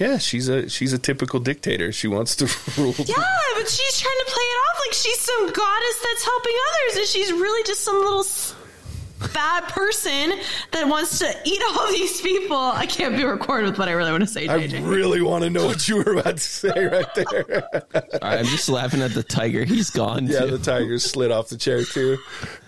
[0.00, 1.92] Yeah, she's a she's a typical dictator.
[1.92, 2.44] She wants to
[2.80, 2.94] rule.
[2.98, 3.14] Yeah,
[3.54, 4.55] but she's trying to play it
[5.02, 8.54] she's some goddess that's helping others, and she's really just some little s-
[9.32, 10.32] bad person
[10.72, 12.56] that wants to eat all these people.
[12.56, 15.50] I can't be recorded with what I really want to say, I really want to
[15.50, 17.64] know what you were about to say right there.
[18.22, 19.64] I'm just laughing at the tiger.
[19.64, 20.26] He's gone.
[20.26, 20.58] yeah, too.
[20.58, 22.18] the tiger slid off the chair too.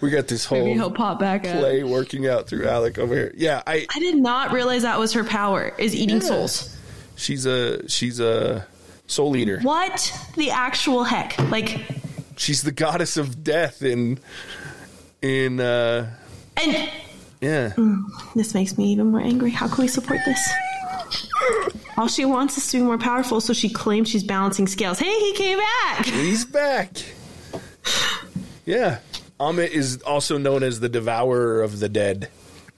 [0.00, 1.58] We got this Maybe he'll whole pop back up.
[1.58, 3.32] play working out through Alec over here.
[3.36, 6.28] Yeah, I I did not realize that was her power is eating Yeah.
[6.28, 6.76] souls.
[7.16, 8.66] she's a she's a
[9.06, 9.60] soul eater.
[9.60, 11.38] What the actual heck?
[11.50, 11.78] Like,
[12.38, 14.18] She's the goddess of death in
[15.20, 16.09] in uh
[16.57, 16.90] and
[17.40, 17.72] yeah.
[18.35, 19.51] this makes me even more angry.
[19.51, 20.51] How can we support this?
[21.96, 24.98] All she wants is to be more powerful, so she claims she's balancing scales.
[24.98, 26.07] Hey, he came back.
[26.07, 26.90] He's back.
[28.66, 28.98] Yeah.
[29.40, 32.29] Ammit is also known as the devourer of the dead.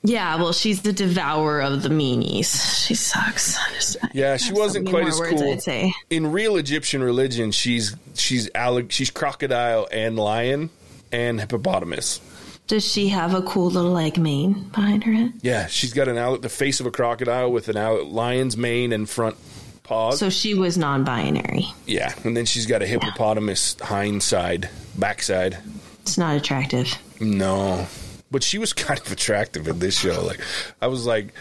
[0.03, 2.87] Yeah, well, she's the devourer of the meanies.
[2.87, 3.59] She sucks.
[3.75, 5.92] Just- Yeah, she wasn't so quite as more words cool.
[6.11, 10.70] In real Egyptian religion, she's she's allig- she's crocodile and lion
[11.12, 12.20] and hippopotamus.
[12.66, 15.33] Does she have a cool little like mane behind her head?
[15.42, 18.92] Yeah, she's got an al- the face of a crocodile with an al- lion's mane
[18.92, 19.37] and front
[19.85, 20.18] paws.
[20.18, 21.66] So she was non-binary.
[21.87, 24.68] yeah, and then she's got a hippopotamus hind side,
[24.99, 25.59] backside.
[26.03, 26.92] It's not attractive.
[27.20, 27.87] No,
[28.33, 30.25] but she was kind of attractive in this show.
[30.25, 30.40] Like,
[30.83, 31.35] I was like,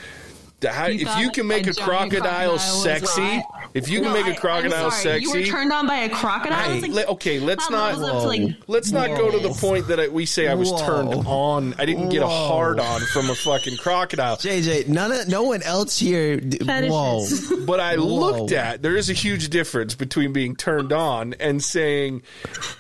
[0.64, 3.42] how, if you can make a crocodile, crocodile sexy?
[3.74, 6.10] If you can No, make I- a crocodile I'm You were turned on by a
[6.10, 6.70] crocodile.
[6.72, 9.40] I was like, okay, let's not levels up to, like, um, let's not go to
[9.40, 10.86] the point that I, we say I was Whoa.
[10.86, 11.76] turned on.
[11.78, 14.38] I didn't get a hard on from a fucking crocodile.
[14.38, 16.38] JJ, none of, no one else here.
[16.40, 17.50] d- Fetishes.
[17.50, 17.66] Whoa.
[17.66, 18.06] But I Whoa.
[18.06, 22.24] looked at there is a huge difference between being turned on and saying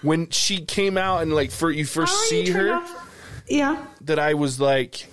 [0.02, 3.06] when she came out and like for you first oh, How see you her off?
[3.47, 3.86] Yeah.
[4.02, 5.08] that I was like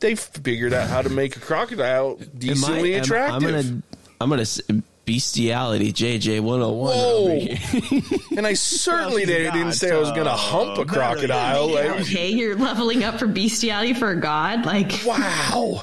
[0.00, 3.34] they figured out how to make a crocodile Am I- decently am- attractive.
[3.36, 3.82] I'm gonna,
[4.20, 4.60] I'm gonna s-
[5.06, 5.92] bestiality.
[5.92, 8.20] JJ 101 over here.
[8.36, 10.84] and I certainly she's didn't, didn't not, say I was uh, going to hump a
[10.84, 11.68] crocodile.
[11.68, 14.66] than Like, Okay, you're leveling up for bestiality for a god.
[14.66, 15.82] Like, wow.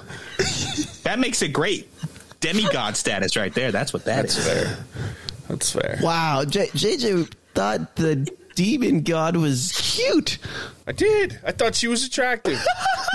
[1.04, 1.90] That makes it great.
[2.40, 3.72] Demigod status right there.
[3.72, 4.48] That's what that That's is.
[4.48, 4.78] fair.
[5.50, 6.00] That's fair.
[6.02, 10.38] Wow, J- JJ thought the demon god was cute.
[10.88, 11.38] I did.
[11.46, 12.54] I thought she was attractive.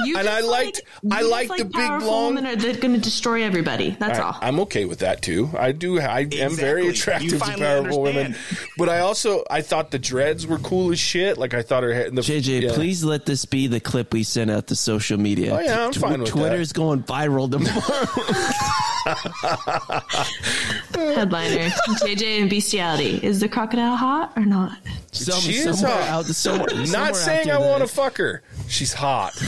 [0.05, 2.35] you And just I liked- like, I you just liked like the big, powerful long-
[2.35, 3.97] women are going to destroy everybody.
[3.99, 4.37] That's all.
[4.43, 5.49] I, am okay with that too.
[5.59, 5.99] I do.
[5.99, 6.57] I am Exactly.
[6.57, 8.37] very You attracted to finally powerful women,
[8.77, 11.39] but I also I thought the dreads were cool as shit.
[11.39, 12.15] Like I thought her head.
[12.15, 12.73] The, JJ, yeah.
[12.75, 15.57] please let this be the clip we send out to social media.
[15.57, 17.73] Oh, yeah, I'm Tw- fine with Twitter's going viral tomorrow.
[20.95, 21.71] Headliner:
[22.05, 23.17] JJ and bestiality.
[23.23, 24.77] Is the crocodile hot or not?
[25.13, 26.09] Some- She is somewhere hot.
[26.09, 28.43] out, somewhere, somewhere Not out saying there I want to fuck her.
[28.69, 29.33] She's hot.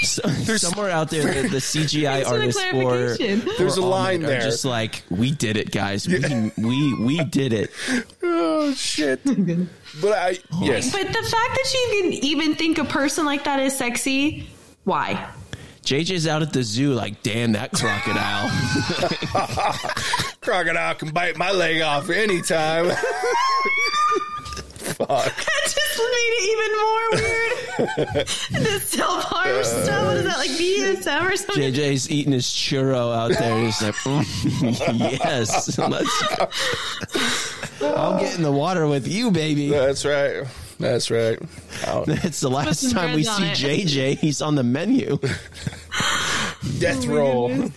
[0.00, 0.22] So-
[0.56, 3.16] somewhere out there, the, the CGI Thanks for artists for.
[3.58, 4.40] There's for a line Ammit are there.
[4.42, 6.06] just like we did it, guys.
[6.06, 6.20] We
[6.56, 7.70] we we did it.
[8.22, 9.20] Oh shit!
[10.00, 10.92] But I yes.
[10.92, 14.48] But the fact that you can even think a person like that is sexy,
[14.84, 15.28] why?
[15.82, 18.50] JJ's out at the zoo, like, damn that crocodile.
[20.42, 22.86] crocodile can bite my leg off anytime.
[25.08, 25.24] Fuck.
[25.58, 28.26] That just made it even more weird.
[28.76, 30.04] the self harm stuff.
[30.06, 31.72] What is that like BDSM or something?
[31.72, 33.58] JJ's eating his churro out there.
[33.64, 36.22] He's like, mm, yes, let's
[37.80, 37.86] go.
[37.96, 39.68] I'll get in the water with you, baby.
[39.70, 40.44] That's right.
[40.78, 41.38] That's right.
[41.86, 43.56] Oh, It's the last some time we see it.
[43.58, 44.18] JJ.
[44.18, 45.18] He's on the menu.
[46.78, 47.70] death roll.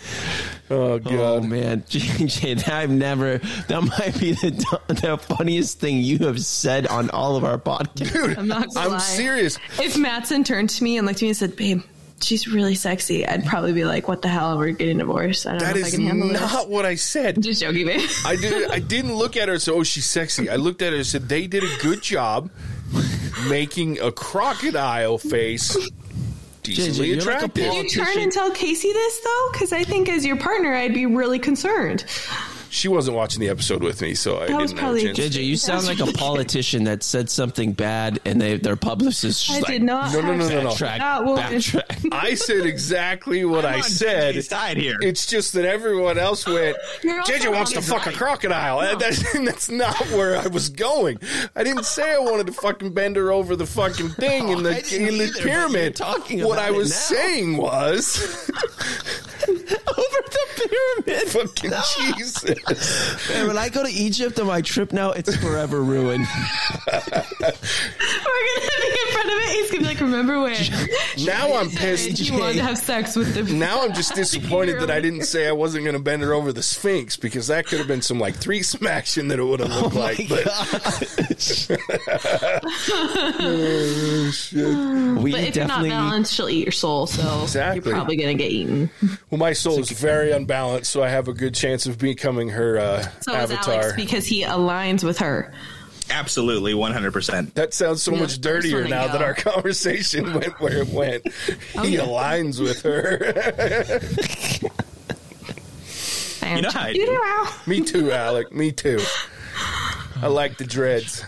[0.72, 1.44] Oh Oh god.
[1.50, 3.40] man, JJ, I've never.
[3.68, 8.14] That might be the the funniest thing you have said on all of our podcasts.
[8.14, 8.98] Dude, I'm not gonna I'm lie.
[9.00, 9.58] serious.
[9.80, 11.82] If Matson turned to me and looked at me and said, "Babe,
[12.22, 14.58] she's really sexy," I'd probably be like, "What the hell?
[14.58, 15.46] We're getting divorced.
[15.46, 17.36] I don't That know if I can handle not what I said.
[17.38, 18.10] this." Just joking, babe.
[18.26, 18.72] I did.
[18.72, 21.06] I didn't look at her and say, "Oh, she's sexy." I looked at her and
[21.06, 22.50] said, "They did a good job
[23.50, 25.76] making a crocodile face
[26.64, 27.54] decently JJ, you're like.
[27.54, 29.50] Did you turn and tell Casey this though?
[29.52, 32.06] Because I think as your partner, I'd be really concerned.
[32.72, 35.36] She wasn't watching the episode with me, so I That didn't probably- have a chance.
[35.36, 39.50] JJ, you sound like a politician that said something bad, and they their publicist.
[39.52, 40.14] I just did like, not.
[40.14, 40.70] No, no, no, no, no.
[40.70, 42.10] Backtrack, That backtrack.
[42.14, 44.36] I said exactly what I on said.
[44.36, 44.98] JJ's side here.
[45.02, 46.78] It's just that everyone else oh, went.
[47.04, 48.18] JJ wants to on fuck a right.
[48.18, 48.80] crocodile.
[48.82, 51.20] And That's, and that's not where I was going.
[51.56, 54.78] I didn't say I wanted to fucking bend her over the fucking thing in the
[54.96, 56.00] in the either, pyramid.
[56.00, 56.96] you're talking what I was now.
[56.96, 58.50] saying was
[59.48, 60.01] over the
[60.70, 61.28] pyramid.
[61.30, 61.72] fucking
[62.18, 63.30] Jesus.
[63.30, 66.26] Man, when I go to Egypt on my trip now, it's forever ruined.
[66.28, 66.92] We're
[67.42, 67.54] gonna
[68.82, 69.52] be in front of it.
[69.54, 70.56] He's gonna be like, "Remember when
[71.26, 72.20] Now I'm pissed.
[72.20, 75.48] you wanted to have sex with the?" Now I'm just disappointed that I didn't say
[75.48, 78.20] I wasn't going to bend her over the Sphinx because that could have been some
[78.20, 80.28] like threesome action that it would have Oh looked like.
[80.30, 80.48] But
[83.44, 85.90] oh, we But if you're not definitely.
[85.90, 87.08] balanced, she'll eat your soul.
[87.08, 87.90] So Exactly.
[87.90, 88.90] you're probably gonna get eaten.
[89.30, 90.51] well, my soul is very unbalanced,
[90.84, 93.74] so I have a good chance of becoming her uh, So is avatar.
[93.82, 95.54] Alex because he aligns with her.
[96.10, 97.56] Absolutely, one hundred percent.
[97.56, 99.14] That sounds so Yeah, much dirtier now go.
[99.14, 101.26] that our conversation went where it went.
[101.84, 102.02] he yeah.
[102.02, 103.34] aligns with her.
[106.44, 107.48] You know how I do.
[107.66, 108.52] Me too, Alec.
[108.52, 109.00] Me too.
[110.22, 111.24] I like the dreads.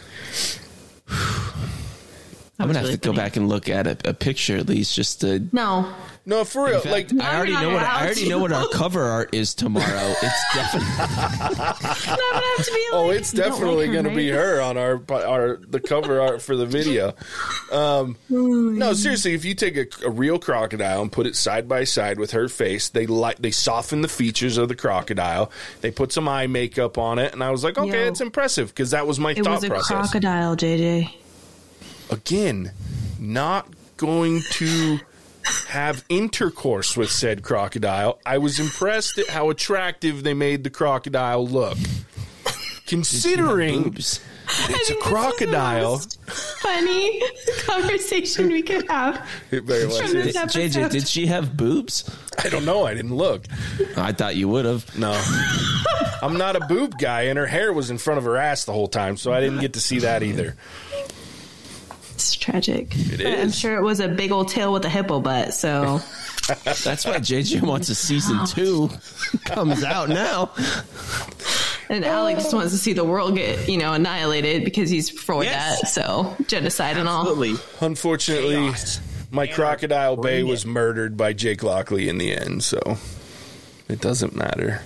[2.60, 5.22] I'm gonna have to go back and look at a, a picture at least, just
[5.22, 5.48] to.
[5.54, 5.94] No,
[6.26, 6.80] No, for real.
[6.80, 10.14] Fact, like I already know what I already know what our cover art is tomorrow.
[10.22, 12.88] It's definitely that to be.
[12.94, 16.66] Oh, it's definitely going to be her on our our the cover art for the
[16.66, 17.14] video.
[17.74, 21.84] Um, no, seriously, if you take a, a real crocodile and put it side by
[21.84, 25.52] side with her face, they like they soften the features of the crocodile.
[25.82, 28.08] They put some eye makeup on it, and I was like, okay, Yo.
[28.08, 29.88] it's impressive because that was my It thought was a process.
[30.12, 31.12] crocodile, JJ.
[32.12, 32.72] Again,
[33.20, 35.00] not going to
[35.68, 38.20] have intercourse with said crocodile.
[38.26, 41.78] I was impressed at how attractive they made the crocodile look.
[42.86, 45.92] Considering it's a think this is the crocodile.
[45.94, 47.22] most Funny
[47.66, 49.28] conversation we could have.
[49.52, 50.34] It very much From is.
[50.34, 52.10] this JJ, did she have boobs?
[52.44, 52.86] I don't know.
[52.86, 53.46] I didn't look.
[53.98, 54.98] I thought you would have.
[54.98, 55.12] No.
[56.22, 58.74] I'm not a boob guy, and her hair was in front of her ass the
[58.74, 60.56] whole time, so I didn't get to see that either.
[62.54, 62.96] It's tragic.
[62.96, 65.54] It But I'm sure it was a big old tail with a hippo butt.
[65.54, 66.00] So
[66.66, 68.90] That's why JJ wants a season two.
[69.46, 70.52] Comes out now.
[71.90, 75.44] and Alex just wants to see the world get you know annihilated because he's for
[75.44, 75.82] Yes.
[75.82, 75.88] that.
[75.88, 77.44] So genocide and all.
[77.82, 79.00] Unfortunately, Chaos.
[79.32, 80.68] my crocodile bay Bring was it.
[80.68, 82.98] murdered by Jake Lockley in the end, so
[83.88, 84.82] it doesn't matter.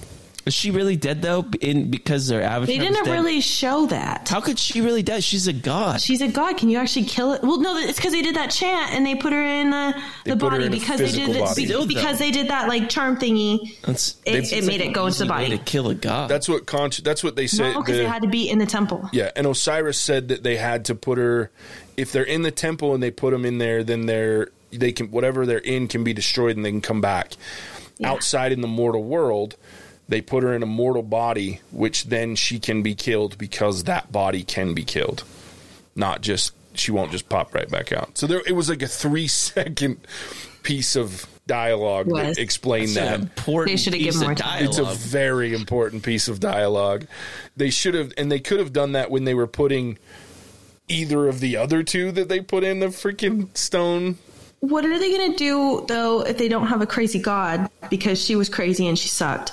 [0.47, 1.45] Is she really dead though?
[1.61, 2.65] In because their avatar.
[2.67, 3.11] They didn't dead?
[3.11, 4.29] really show that.
[4.29, 5.19] How could she really die?
[5.19, 5.99] She's a god.
[5.99, 6.57] She's a god.
[6.57, 7.41] Can you actually kill it?
[7.43, 10.31] Well, no, it's because they did that chant and they put her in the, They
[10.31, 11.67] the body in because they did it, body.
[11.67, 13.77] be- oh, because they did that like charm thingy.
[13.81, 15.57] That's, It, it made it go into the easy way body.
[15.57, 16.29] to kill a god.
[16.29, 17.73] That's what con- That's what they said.
[17.73, 19.09] No, because the- they had to be in the temple.
[19.11, 21.51] Yeah, and Osiris said that they had to put her
[21.97, 25.11] if they're in the temple and they put them in there, then they're they can
[25.11, 27.33] whatever they're in can be destroyed and they can come back.
[27.99, 28.11] Yeah.
[28.11, 29.57] Outside in the mortal world,
[30.07, 34.11] they put her in a mortal body, which then she can be killed because that
[34.11, 35.23] body can be killed.
[35.95, 38.17] Not just she won't just pop right back out.
[38.17, 39.97] So there it was like a three second
[40.63, 42.35] piece of dialogue Was.
[42.35, 43.19] that explained That's that.
[43.21, 44.65] important They should've piece given more time.
[44.65, 47.07] It's a very important piece of dialogue.
[47.55, 49.97] They should have, and they could have done that when they were putting
[50.89, 54.17] either of the other two that they put in the freaking stone.
[54.59, 58.21] What are they going to do though if they don't have a crazy god because
[58.21, 59.51] she was crazy and she sucked?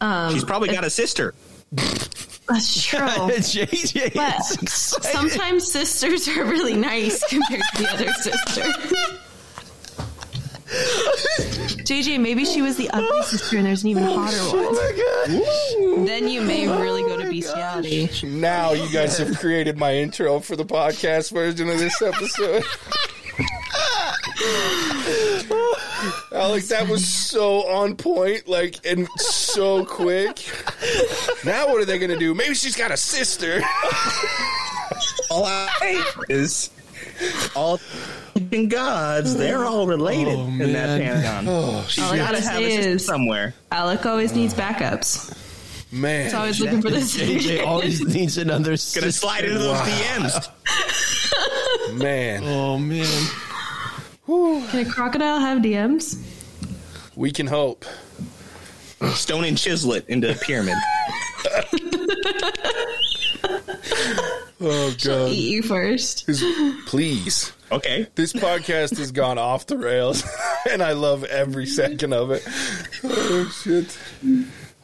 [0.00, 1.34] Um, She's probably got a sister.
[1.72, 2.98] that's true.
[3.00, 4.14] JJ.
[4.14, 8.62] But sometimes sisters are really nice compared to the other sister.
[11.82, 16.04] JJ, maybe she was the ugly sister and there's an even hotter Oh one.
[16.06, 18.08] Then you may really go to bestiality.
[18.24, 22.62] Now you guys have created my intro for the podcast version of this episode.
[26.32, 29.08] Alex, that was so on point, like, and
[29.54, 30.38] so quick.
[31.44, 32.34] Now what are they going to do?
[32.34, 33.60] Maybe she's got a sister.
[35.30, 36.70] All I is
[37.54, 39.36] all fucking gods.
[39.36, 41.22] They're all related Oh, in that man.
[41.22, 41.44] pantheon.
[41.48, 43.54] Oh, She's All I got to gotta have a sister is- somewhere.
[43.70, 45.36] Alec always needs backups.
[45.92, 46.30] man.
[46.30, 47.16] So always was looking for this.
[47.20, 48.64] JJ always needs another.
[48.70, 49.12] Gonna sister.
[49.12, 49.84] slide into those Wow.
[49.86, 50.48] DMs.
[51.98, 52.42] man.
[52.44, 53.06] Oh man.
[54.26, 56.16] Can a crocodile have DMs?
[57.16, 57.84] We can hope.
[59.14, 60.74] Stone and chisel it into a pyramid.
[64.62, 66.28] Oh She'll eat you first.
[66.86, 67.52] Please.
[67.72, 68.06] Okay.
[68.14, 70.22] This podcast has gone off the rails,
[70.70, 72.42] and I love every second of it.
[73.02, 73.98] Oh shit.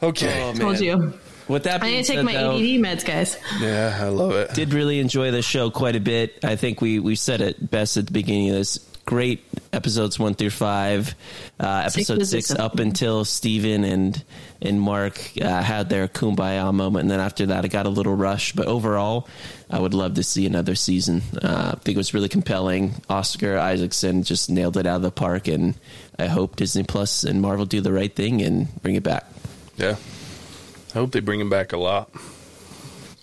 [0.01, 0.43] Okay.
[0.43, 1.13] Oh, Told you.
[1.47, 3.37] With that I being need to take my though, ADD meds, guys.
[3.59, 4.53] Yeah, I love it.
[4.53, 6.43] did really enjoy the show quite a bit.
[6.43, 8.79] I think we we said it best at the beginning of this.
[9.07, 9.41] Great
[9.71, 11.15] episodes one through five.
[11.57, 14.21] Uh, episode was six up until Steven and
[14.61, 18.13] and Mark uh, had their kumbaya moment, and then after that, it got a little
[18.13, 18.51] rush.
[18.51, 19.29] But overall,
[19.69, 21.21] I would love to see another season.
[21.41, 22.95] Uh, I think it was really compelling.
[23.09, 25.75] Oscar Isaacson just nailed it out of the park, and
[26.19, 29.25] I hope Disney Plus and Marvel do the right thing and bring it back.
[29.77, 29.95] Yeah.
[30.89, 32.09] I hope they bring him back a lot.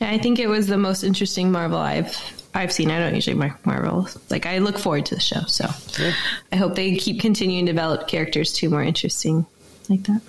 [0.00, 2.16] Yeah, I think it was the most interesting Marvel I've
[2.54, 2.90] I've seen.
[2.90, 4.08] I don't usually like Marvel.
[4.30, 5.68] Like I look forward to the show, so
[6.52, 9.44] I hope they keep continuing to develop characters too more interesting
[9.88, 10.20] like that.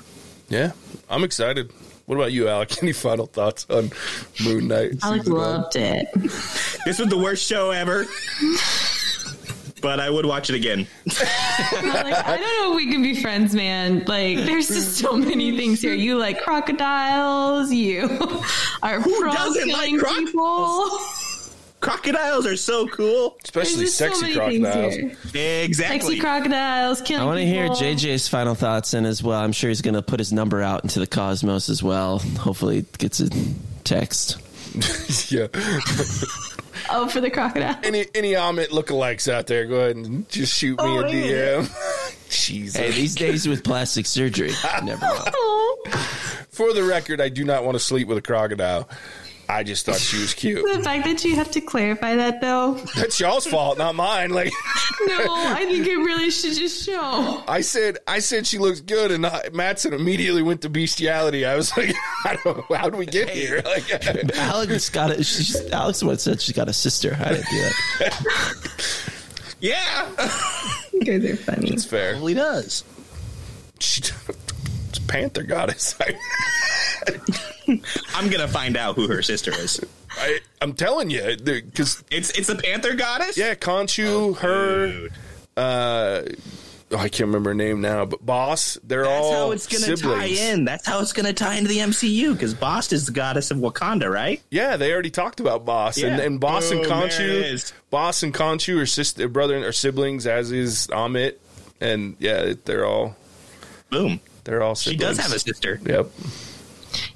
[0.50, 0.72] Yeah,
[1.10, 1.72] I'm excited.
[2.08, 2.72] What about you, Alec?
[2.84, 3.92] Any final thoughts on
[4.44, 4.92] Moon Knight?
[5.04, 5.42] Alex season one?
[5.42, 6.08] loved it.
[6.86, 8.06] This was the worst show ever.
[9.82, 10.88] but I would watch it again.
[11.72, 14.04] I'm like, I don't know if we can be friends, man.
[14.06, 15.94] Like, there's just so many things here.
[15.94, 17.72] You like crocodiles.
[17.72, 18.04] You
[18.84, 21.00] are pro doesn't like croc- people.
[21.82, 23.38] Crocodiles are so cool.
[23.44, 24.96] Especially There's just so sexy crocodiles.
[25.36, 25.74] Exactly.
[25.74, 27.22] Sexy crocodiles killing.
[27.22, 27.68] I want to hear.
[27.70, 29.40] JJ's final thoughts in as well.
[29.40, 32.20] I'm sure he's going to put his number out into the cosmos as well.
[32.40, 33.30] Hopefully, it gets a
[33.84, 34.38] text.
[35.32, 35.48] yeah.
[36.90, 37.78] Oh, for the crocodile.
[37.84, 39.66] Any any Ammit lookalikes out there?
[39.66, 41.62] Go ahead and just shoot me Oh, a yeah.
[41.62, 42.30] DM.
[42.30, 42.76] Jesus.
[42.76, 44.52] Hey, these days with plastic surgery,
[44.84, 45.20] never know.
[45.36, 45.84] Oh,
[46.50, 48.90] For the record, I do not want to sleep with a crocodile.
[49.48, 50.66] I just thought she was cute.
[50.76, 52.74] the fact that you have to clarify that, though.
[52.96, 54.32] That's y'all's fault, not mine.
[54.32, 54.52] Like
[55.08, 57.44] No, I think it really should just show.
[57.48, 61.46] I said, I said she looks good, and uh, Matson immediately went to bestiality.
[61.46, 61.94] I was like,
[62.26, 63.62] I don't know, how did we get here?
[63.64, 65.26] Like, Alex got it.
[65.26, 67.16] She's, Alex once said she's got a sister.
[67.20, 67.62] I didn't do
[68.00, 68.96] that.
[69.60, 70.10] yeah.
[70.94, 71.70] You guys are funny.
[71.72, 72.14] it's fair.
[72.14, 72.84] Probably does.
[73.80, 74.12] She, it's
[75.08, 75.96] Panther goddess.
[78.16, 79.80] I'm gonna find out who her sister is.
[80.12, 83.38] I, I'm telling you, because It's it's the Panther goddess.
[83.38, 85.10] yeah, Khonshu, her,
[85.58, 86.22] uh,
[86.92, 89.98] oh, I can't remember her name now, but Bast, they're That's all how it's gonna
[89.98, 90.20] siblings.
[90.40, 90.64] tie in.
[90.66, 94.10] That's how it's gonna tie into the MCU because Bast is the goddess of Wakanda,
[94.12, 94.42] right?
[94.52, 96.24] Yeah, they already talked about Bast, and, Yeah.
[96.24, 97.74] and Bast and Boom, there it Khonshu.
[97.92, 101.36] Bast and Khonshu are sister, brother, or siblings, as is Ammit,
[101.82, 103.16] and yeah, they're all
[103.90, 104.20] Boom.
[104.46, 104.76] They're all.
[104.76, 105.82] She does have a sister.
[105.84, 106.10] Yep.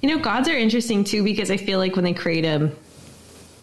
[0.02, 2.76] You know, gods are interesting too because I feel like when they create them,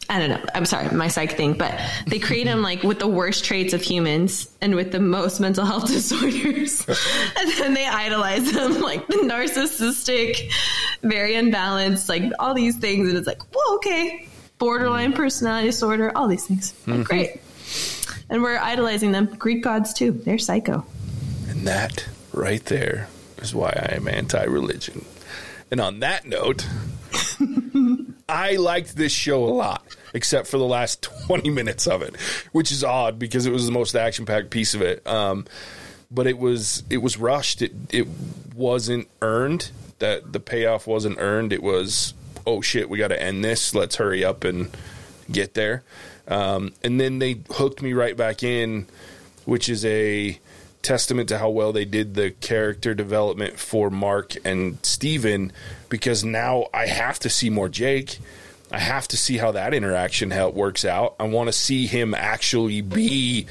[0.09, 0.45] I don't know.
[0.55, 3.83] I'm sorry, my psych thing, but they create them like with the worst traits of
[3.83, 6.87] humans and with the most mental health disorders,
[7.37, 10.53] and then they idolize them like the narcissistic,
[11.03, 15.17] very unbalanced, like all these things, and it's like, whoa, okay, borderline mm.
[15.17, 17.03] personality disorder, all these things, Like, mm-hmm.
[17.03, 17.41] great.
[18.31, 19.27] And we're idolizing them.
[19.27, 20.13] Greek gods too.
[20.13, 20.85] They're psycho.
[21.49, 23.09] And that right there
[23.49, 25.05] is why I am anti-religion.
[25.71, 26.67] And on that note,
[28.29, 29.85] I liked this show a lot,
[30.15, 32.17] except for the last 20 minutes of it,
[32.53, 35.07] which is odd because it was the most action-packed piece of it.
[35.07, 35.47] Um,
[36.11, 37.63] but it was it was rushed.
[37.63, 38.07] It it
[38.55, 39.71] wasn't earned.
[39.99, 41.53] That the payoff wasn't earned.
[41.53, 42.15] It was
[42.47, 43.75] oh shit, we got to end this.
[43.75, 44.71] Let's hurry up and
[45.31, 45.83] get there.
[46.29, 48.87] Um, and then they hooked me right back in,
[49.45, 50.39] which is a
[50.87, 55.53] testament to how well they did the character development for Mark and Steven
[55.89, 58.21] because now I have to see more Jake.
[58.71, 61.17] I have to see how that interaction how works out.
[61.19, 63.47] I want to see him actually be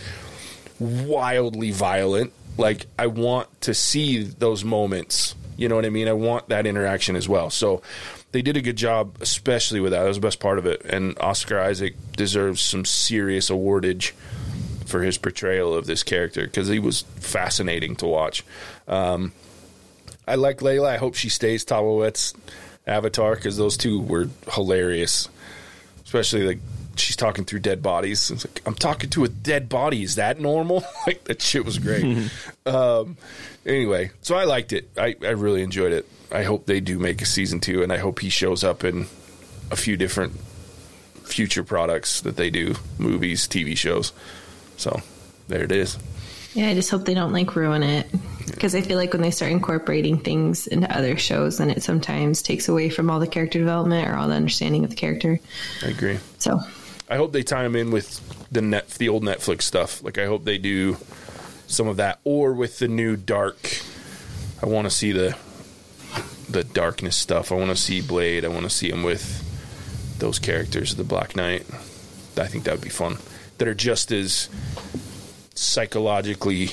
[0.80, 2.32] wildly violent.
[2.58, 5.36] Like I want to see those moments.
[5.58, 6.08] You know what I mean?
[6.08, 7.50] I want that interaction as well.
[7.50, 7.82] So
[8.32, 10.04] they did a good job, especially with that.
[10.04, 10.86] That was the best part of it.
[10.86, 14.14] And Oscar Isaac deserves some serious awardage
[14.86, 18.44] for his portrayal of this character because he was fascinating to watch.
[18.88, 19.32] Um,
[20.28, 20.88] I like Layla.
[20.88, 22.34] I hope she stays Taweret's
[22.88, 25.30] avatar because those two were hilarious.
[26.04, 26.60] Especially like
[26.96, 28.32] she's talking through dead bodies.
[28.32, 30.04] It's like I'm talking to a dead body.
[30.04, 30.84] Is that normal?
[31.08, 32.30] like that shit was great.
[32.66, 33.18] um,
[33.66, 34.90] anyway, so I liked it.
[34.98, 36.08] I, I really enjoyed it.
[36.32, 39.08] I hope they do make a season two, and I hope he shows up in
[39.72, 40.34] a few different
[41.24, 44.12] future products that they do, movies, TV shows.
[44.78, 45.02] So
[45.48, 45.98] there it is.
[46.54, 48.08] Yeah, I just hope they don't like ruin it
[48.48, 52.42] because I feel like when they start incorporating things into other shows, then it sometimes
[52.42, 55.40] takes away from all the character development or all the understanding of the character.
[55.84, 56.18] I agree.
[56.40, 56.62] So
[57.10, 58.22] I hope they tie them in with
[58.52, 60.02] the net, the old Netflix stuff.
[60.04, 60.98] Like I hope they do
[61.68, 63.82] some of that, or with the new dark.
[64.64, 65.38] I want to see the
[66.50, 67.52] the darkness stuff.
[67.52, 68.46] I want to see Blade.
[68.46, 69.44] I want to see him with
[70.20, 71.66] those characters, the Black Knight.
[72.38, 73.18] I think that would be fun.
[73.58, 74.50] That are just as
[75.54, 76.72] psychologically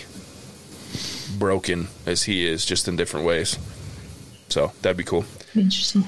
[1.39, 3.59] broken as he is, just in different ways.
[4.49, 5.25] So that'd be cool.
[5.55, 6.05] Interesting.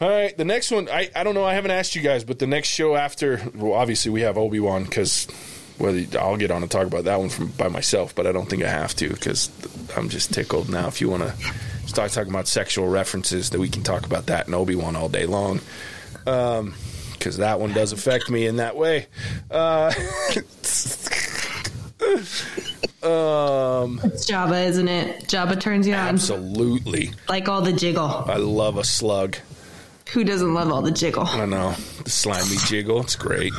[0.00, 0.88] All right, the next one.
[0.90, 1.44] I, I don't know.
[1.44, 4.60] I haven't asked you guys, but the next show after, well, obviously we have Obi
[4.60, 5.26] Wan because
[5.78, 8.48] whether I'll get on and talk about that one from by myself, but I don't
[8.48, 9.50] think I have to because
[9.96, 10.88] I'm just tickled now.
[10.88, 11.34] If you want to
[11.86, 15.08] start talking about sexual references, that we can talk about that in Obi Wan all
[15.08, 15.60] day long.
[16.26, 16.74] Um,
[17.26, 19.08] because that one does affect me in that way.
[19.50, 19.86] Uh,
[23.02, 25.24] um, It's Jabba, isn't it?
[25.24, 26.06] Jabba turns you on.
[26.06, 27.10] absolutely.
[27.28, 28.06] Like all the jiggle.
[28.28, 29.38] I love a slug.
[30.12, 31.26] Who doesn't love all the jiggle?
[31.26, 31.74] I know
[32.04, 33.00] the slimy jiggle.
[33.00, 33.52] It's great.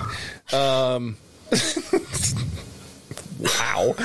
[0.53, 1.17] Um,
[3.37, 3.95] wow.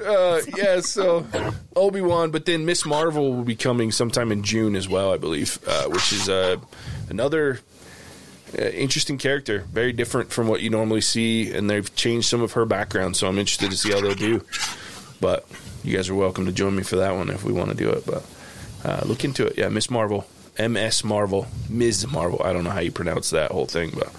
[0.00, 0.78] Uh, yeah.
[0.78, 1.26] So
[1.74, 5.16] Obi Wan, but then Miss Marvel will be coming sometime in June as well, I
[5.16, 6.58] believe, uh, which is uh,
[7.10, 7.58] another.
[8.58, 12.52] Uh, interesting character, very different from what you normally see, and they've changed some of
[12.52, 13.16] her background.
[13.16, 14.44] So I'm interested to see how they'll do.
[15.20, 15.46] But
[15.84, 17.90] you guys are welcome to join me for that one if we want to do
[17.90, 18.04] it.
[18.04, 18.24] But
[18.84, 19.56] uh, look into it.
[19.56, 20.26] Yeah, Miss Marvel,
[20.58, 21.04] M.S.
[21.04, 22.10] Marvel, Ms.
[22.10, 22.42] Marvel.
[22.44, 24.12] I don't know how you pronounce that whole thing, but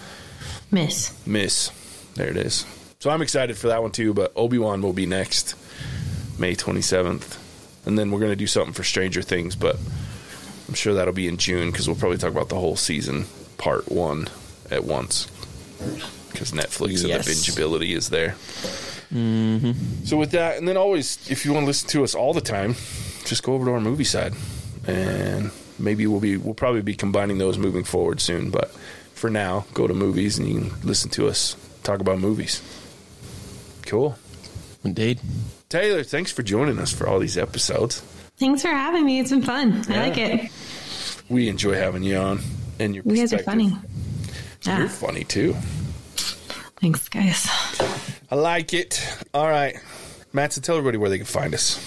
[0.72, 1.14] Miss.
[1.28, 1.70] Miss.
[2.16, 2.66] There it is.
[3.00, 4.14] So I'm excited for that one too.
[4.14, 5.56] But Obi Wan will be next,
[6.40, 7.38] May 27th,
[7.86, 9.56] and then we're gonna do something for Stranger Things.
[9.56, 9.78] But
[10.68, 13.26] I'm sure that'll be in June because we'll probably talk about the whole season,
[13.58, 14.28] part one,
[14.72, 15.28] at once.
[16.32, 18.36] Because Netflix and the bingeability is there.
[19.14, 20.06] Mm-hmm.
[20.06, 22.42] So with that, and then always, if you want to listen to us all the
[22.42, 22.76] time,
[23.26, 24.34] just go over to our movie side,
[24.88, 28.50] and maybe we'll be we'll probably be combining those moving forward soon.
[28.50, 28.72] But
[29.14, 32.62] for now, go to movies and you can listen to us talk about movies.
[33.86, 34.18] Cool,
[34.84, 35.20] Indeed.
[35.70, 36.04] Taylor.
[36.04, 38.02] Thanks for joining us for all these episodes.
[38.38, 39.20] Thanks for having me.
[39.20, 39.84] It's been fun.
[39.88, 39.96] Yeah.
[39.96, 40.52] I like it.
[41.30, 42.40] We enjoy having you on,
[42.80, 43.76] and your You guys are funny.
[44.64, 44.80] Yeah.
[44.80, 45.56] You're funny too.
[46.82, 47.48] Thanks, guys.
[48.30, 49.02] I like it.
[49.34, 49.78] All right,
[50.34, 50.54] Matt.
[50.54, 51.80] So tell everybody where they can find us.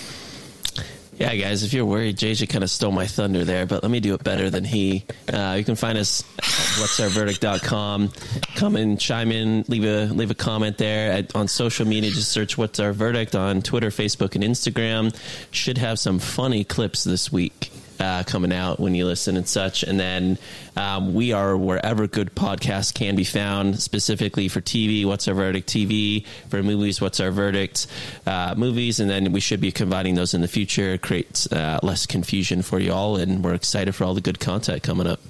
[1.18, 4.00] Yeah, guys, if you're worried, JJ kind of stole my thunder there, but let me
[4.00, 5.06] do it better than he.
[5.32, 8.12] Uh, you can find us at what'sourverdict.com.
[8.56, 11.12] Come and chime in, leave a leave a comment there.
[11.12, 15.16] At, on social media, just search What's Our Verdict on Twitter, Facebook, and Instagram.
[15.52, 17.70] Should have some funny clips this week
[18.00, 19.82] uh, coming out when you listen and such.
[19.82, 20.38] And then
[20.76, 25.68] um, we are wherever good podcasts can be found, specifically for TV, What's Our Verdict
[25.68, 27.86] TV, for movies, What's Our Verdict
[28.26, 29.00] uh, movies.
[29.00, 32.78] And then we should be combining those in the future, create uh, less confusion for
[32.78, 33.16] you all.
[33.16, 35.20] And we're excited for all the good content coming up.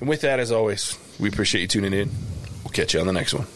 [0.00, 2.10] And with that, as always, we appreciate you tuning in.
[2.64, 3.46] We'll catch you on the next one.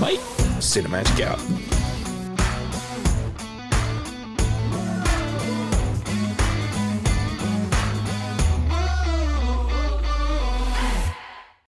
[0.00, 0.16] Bye.
[0.60, 1.83] Cinemagic out.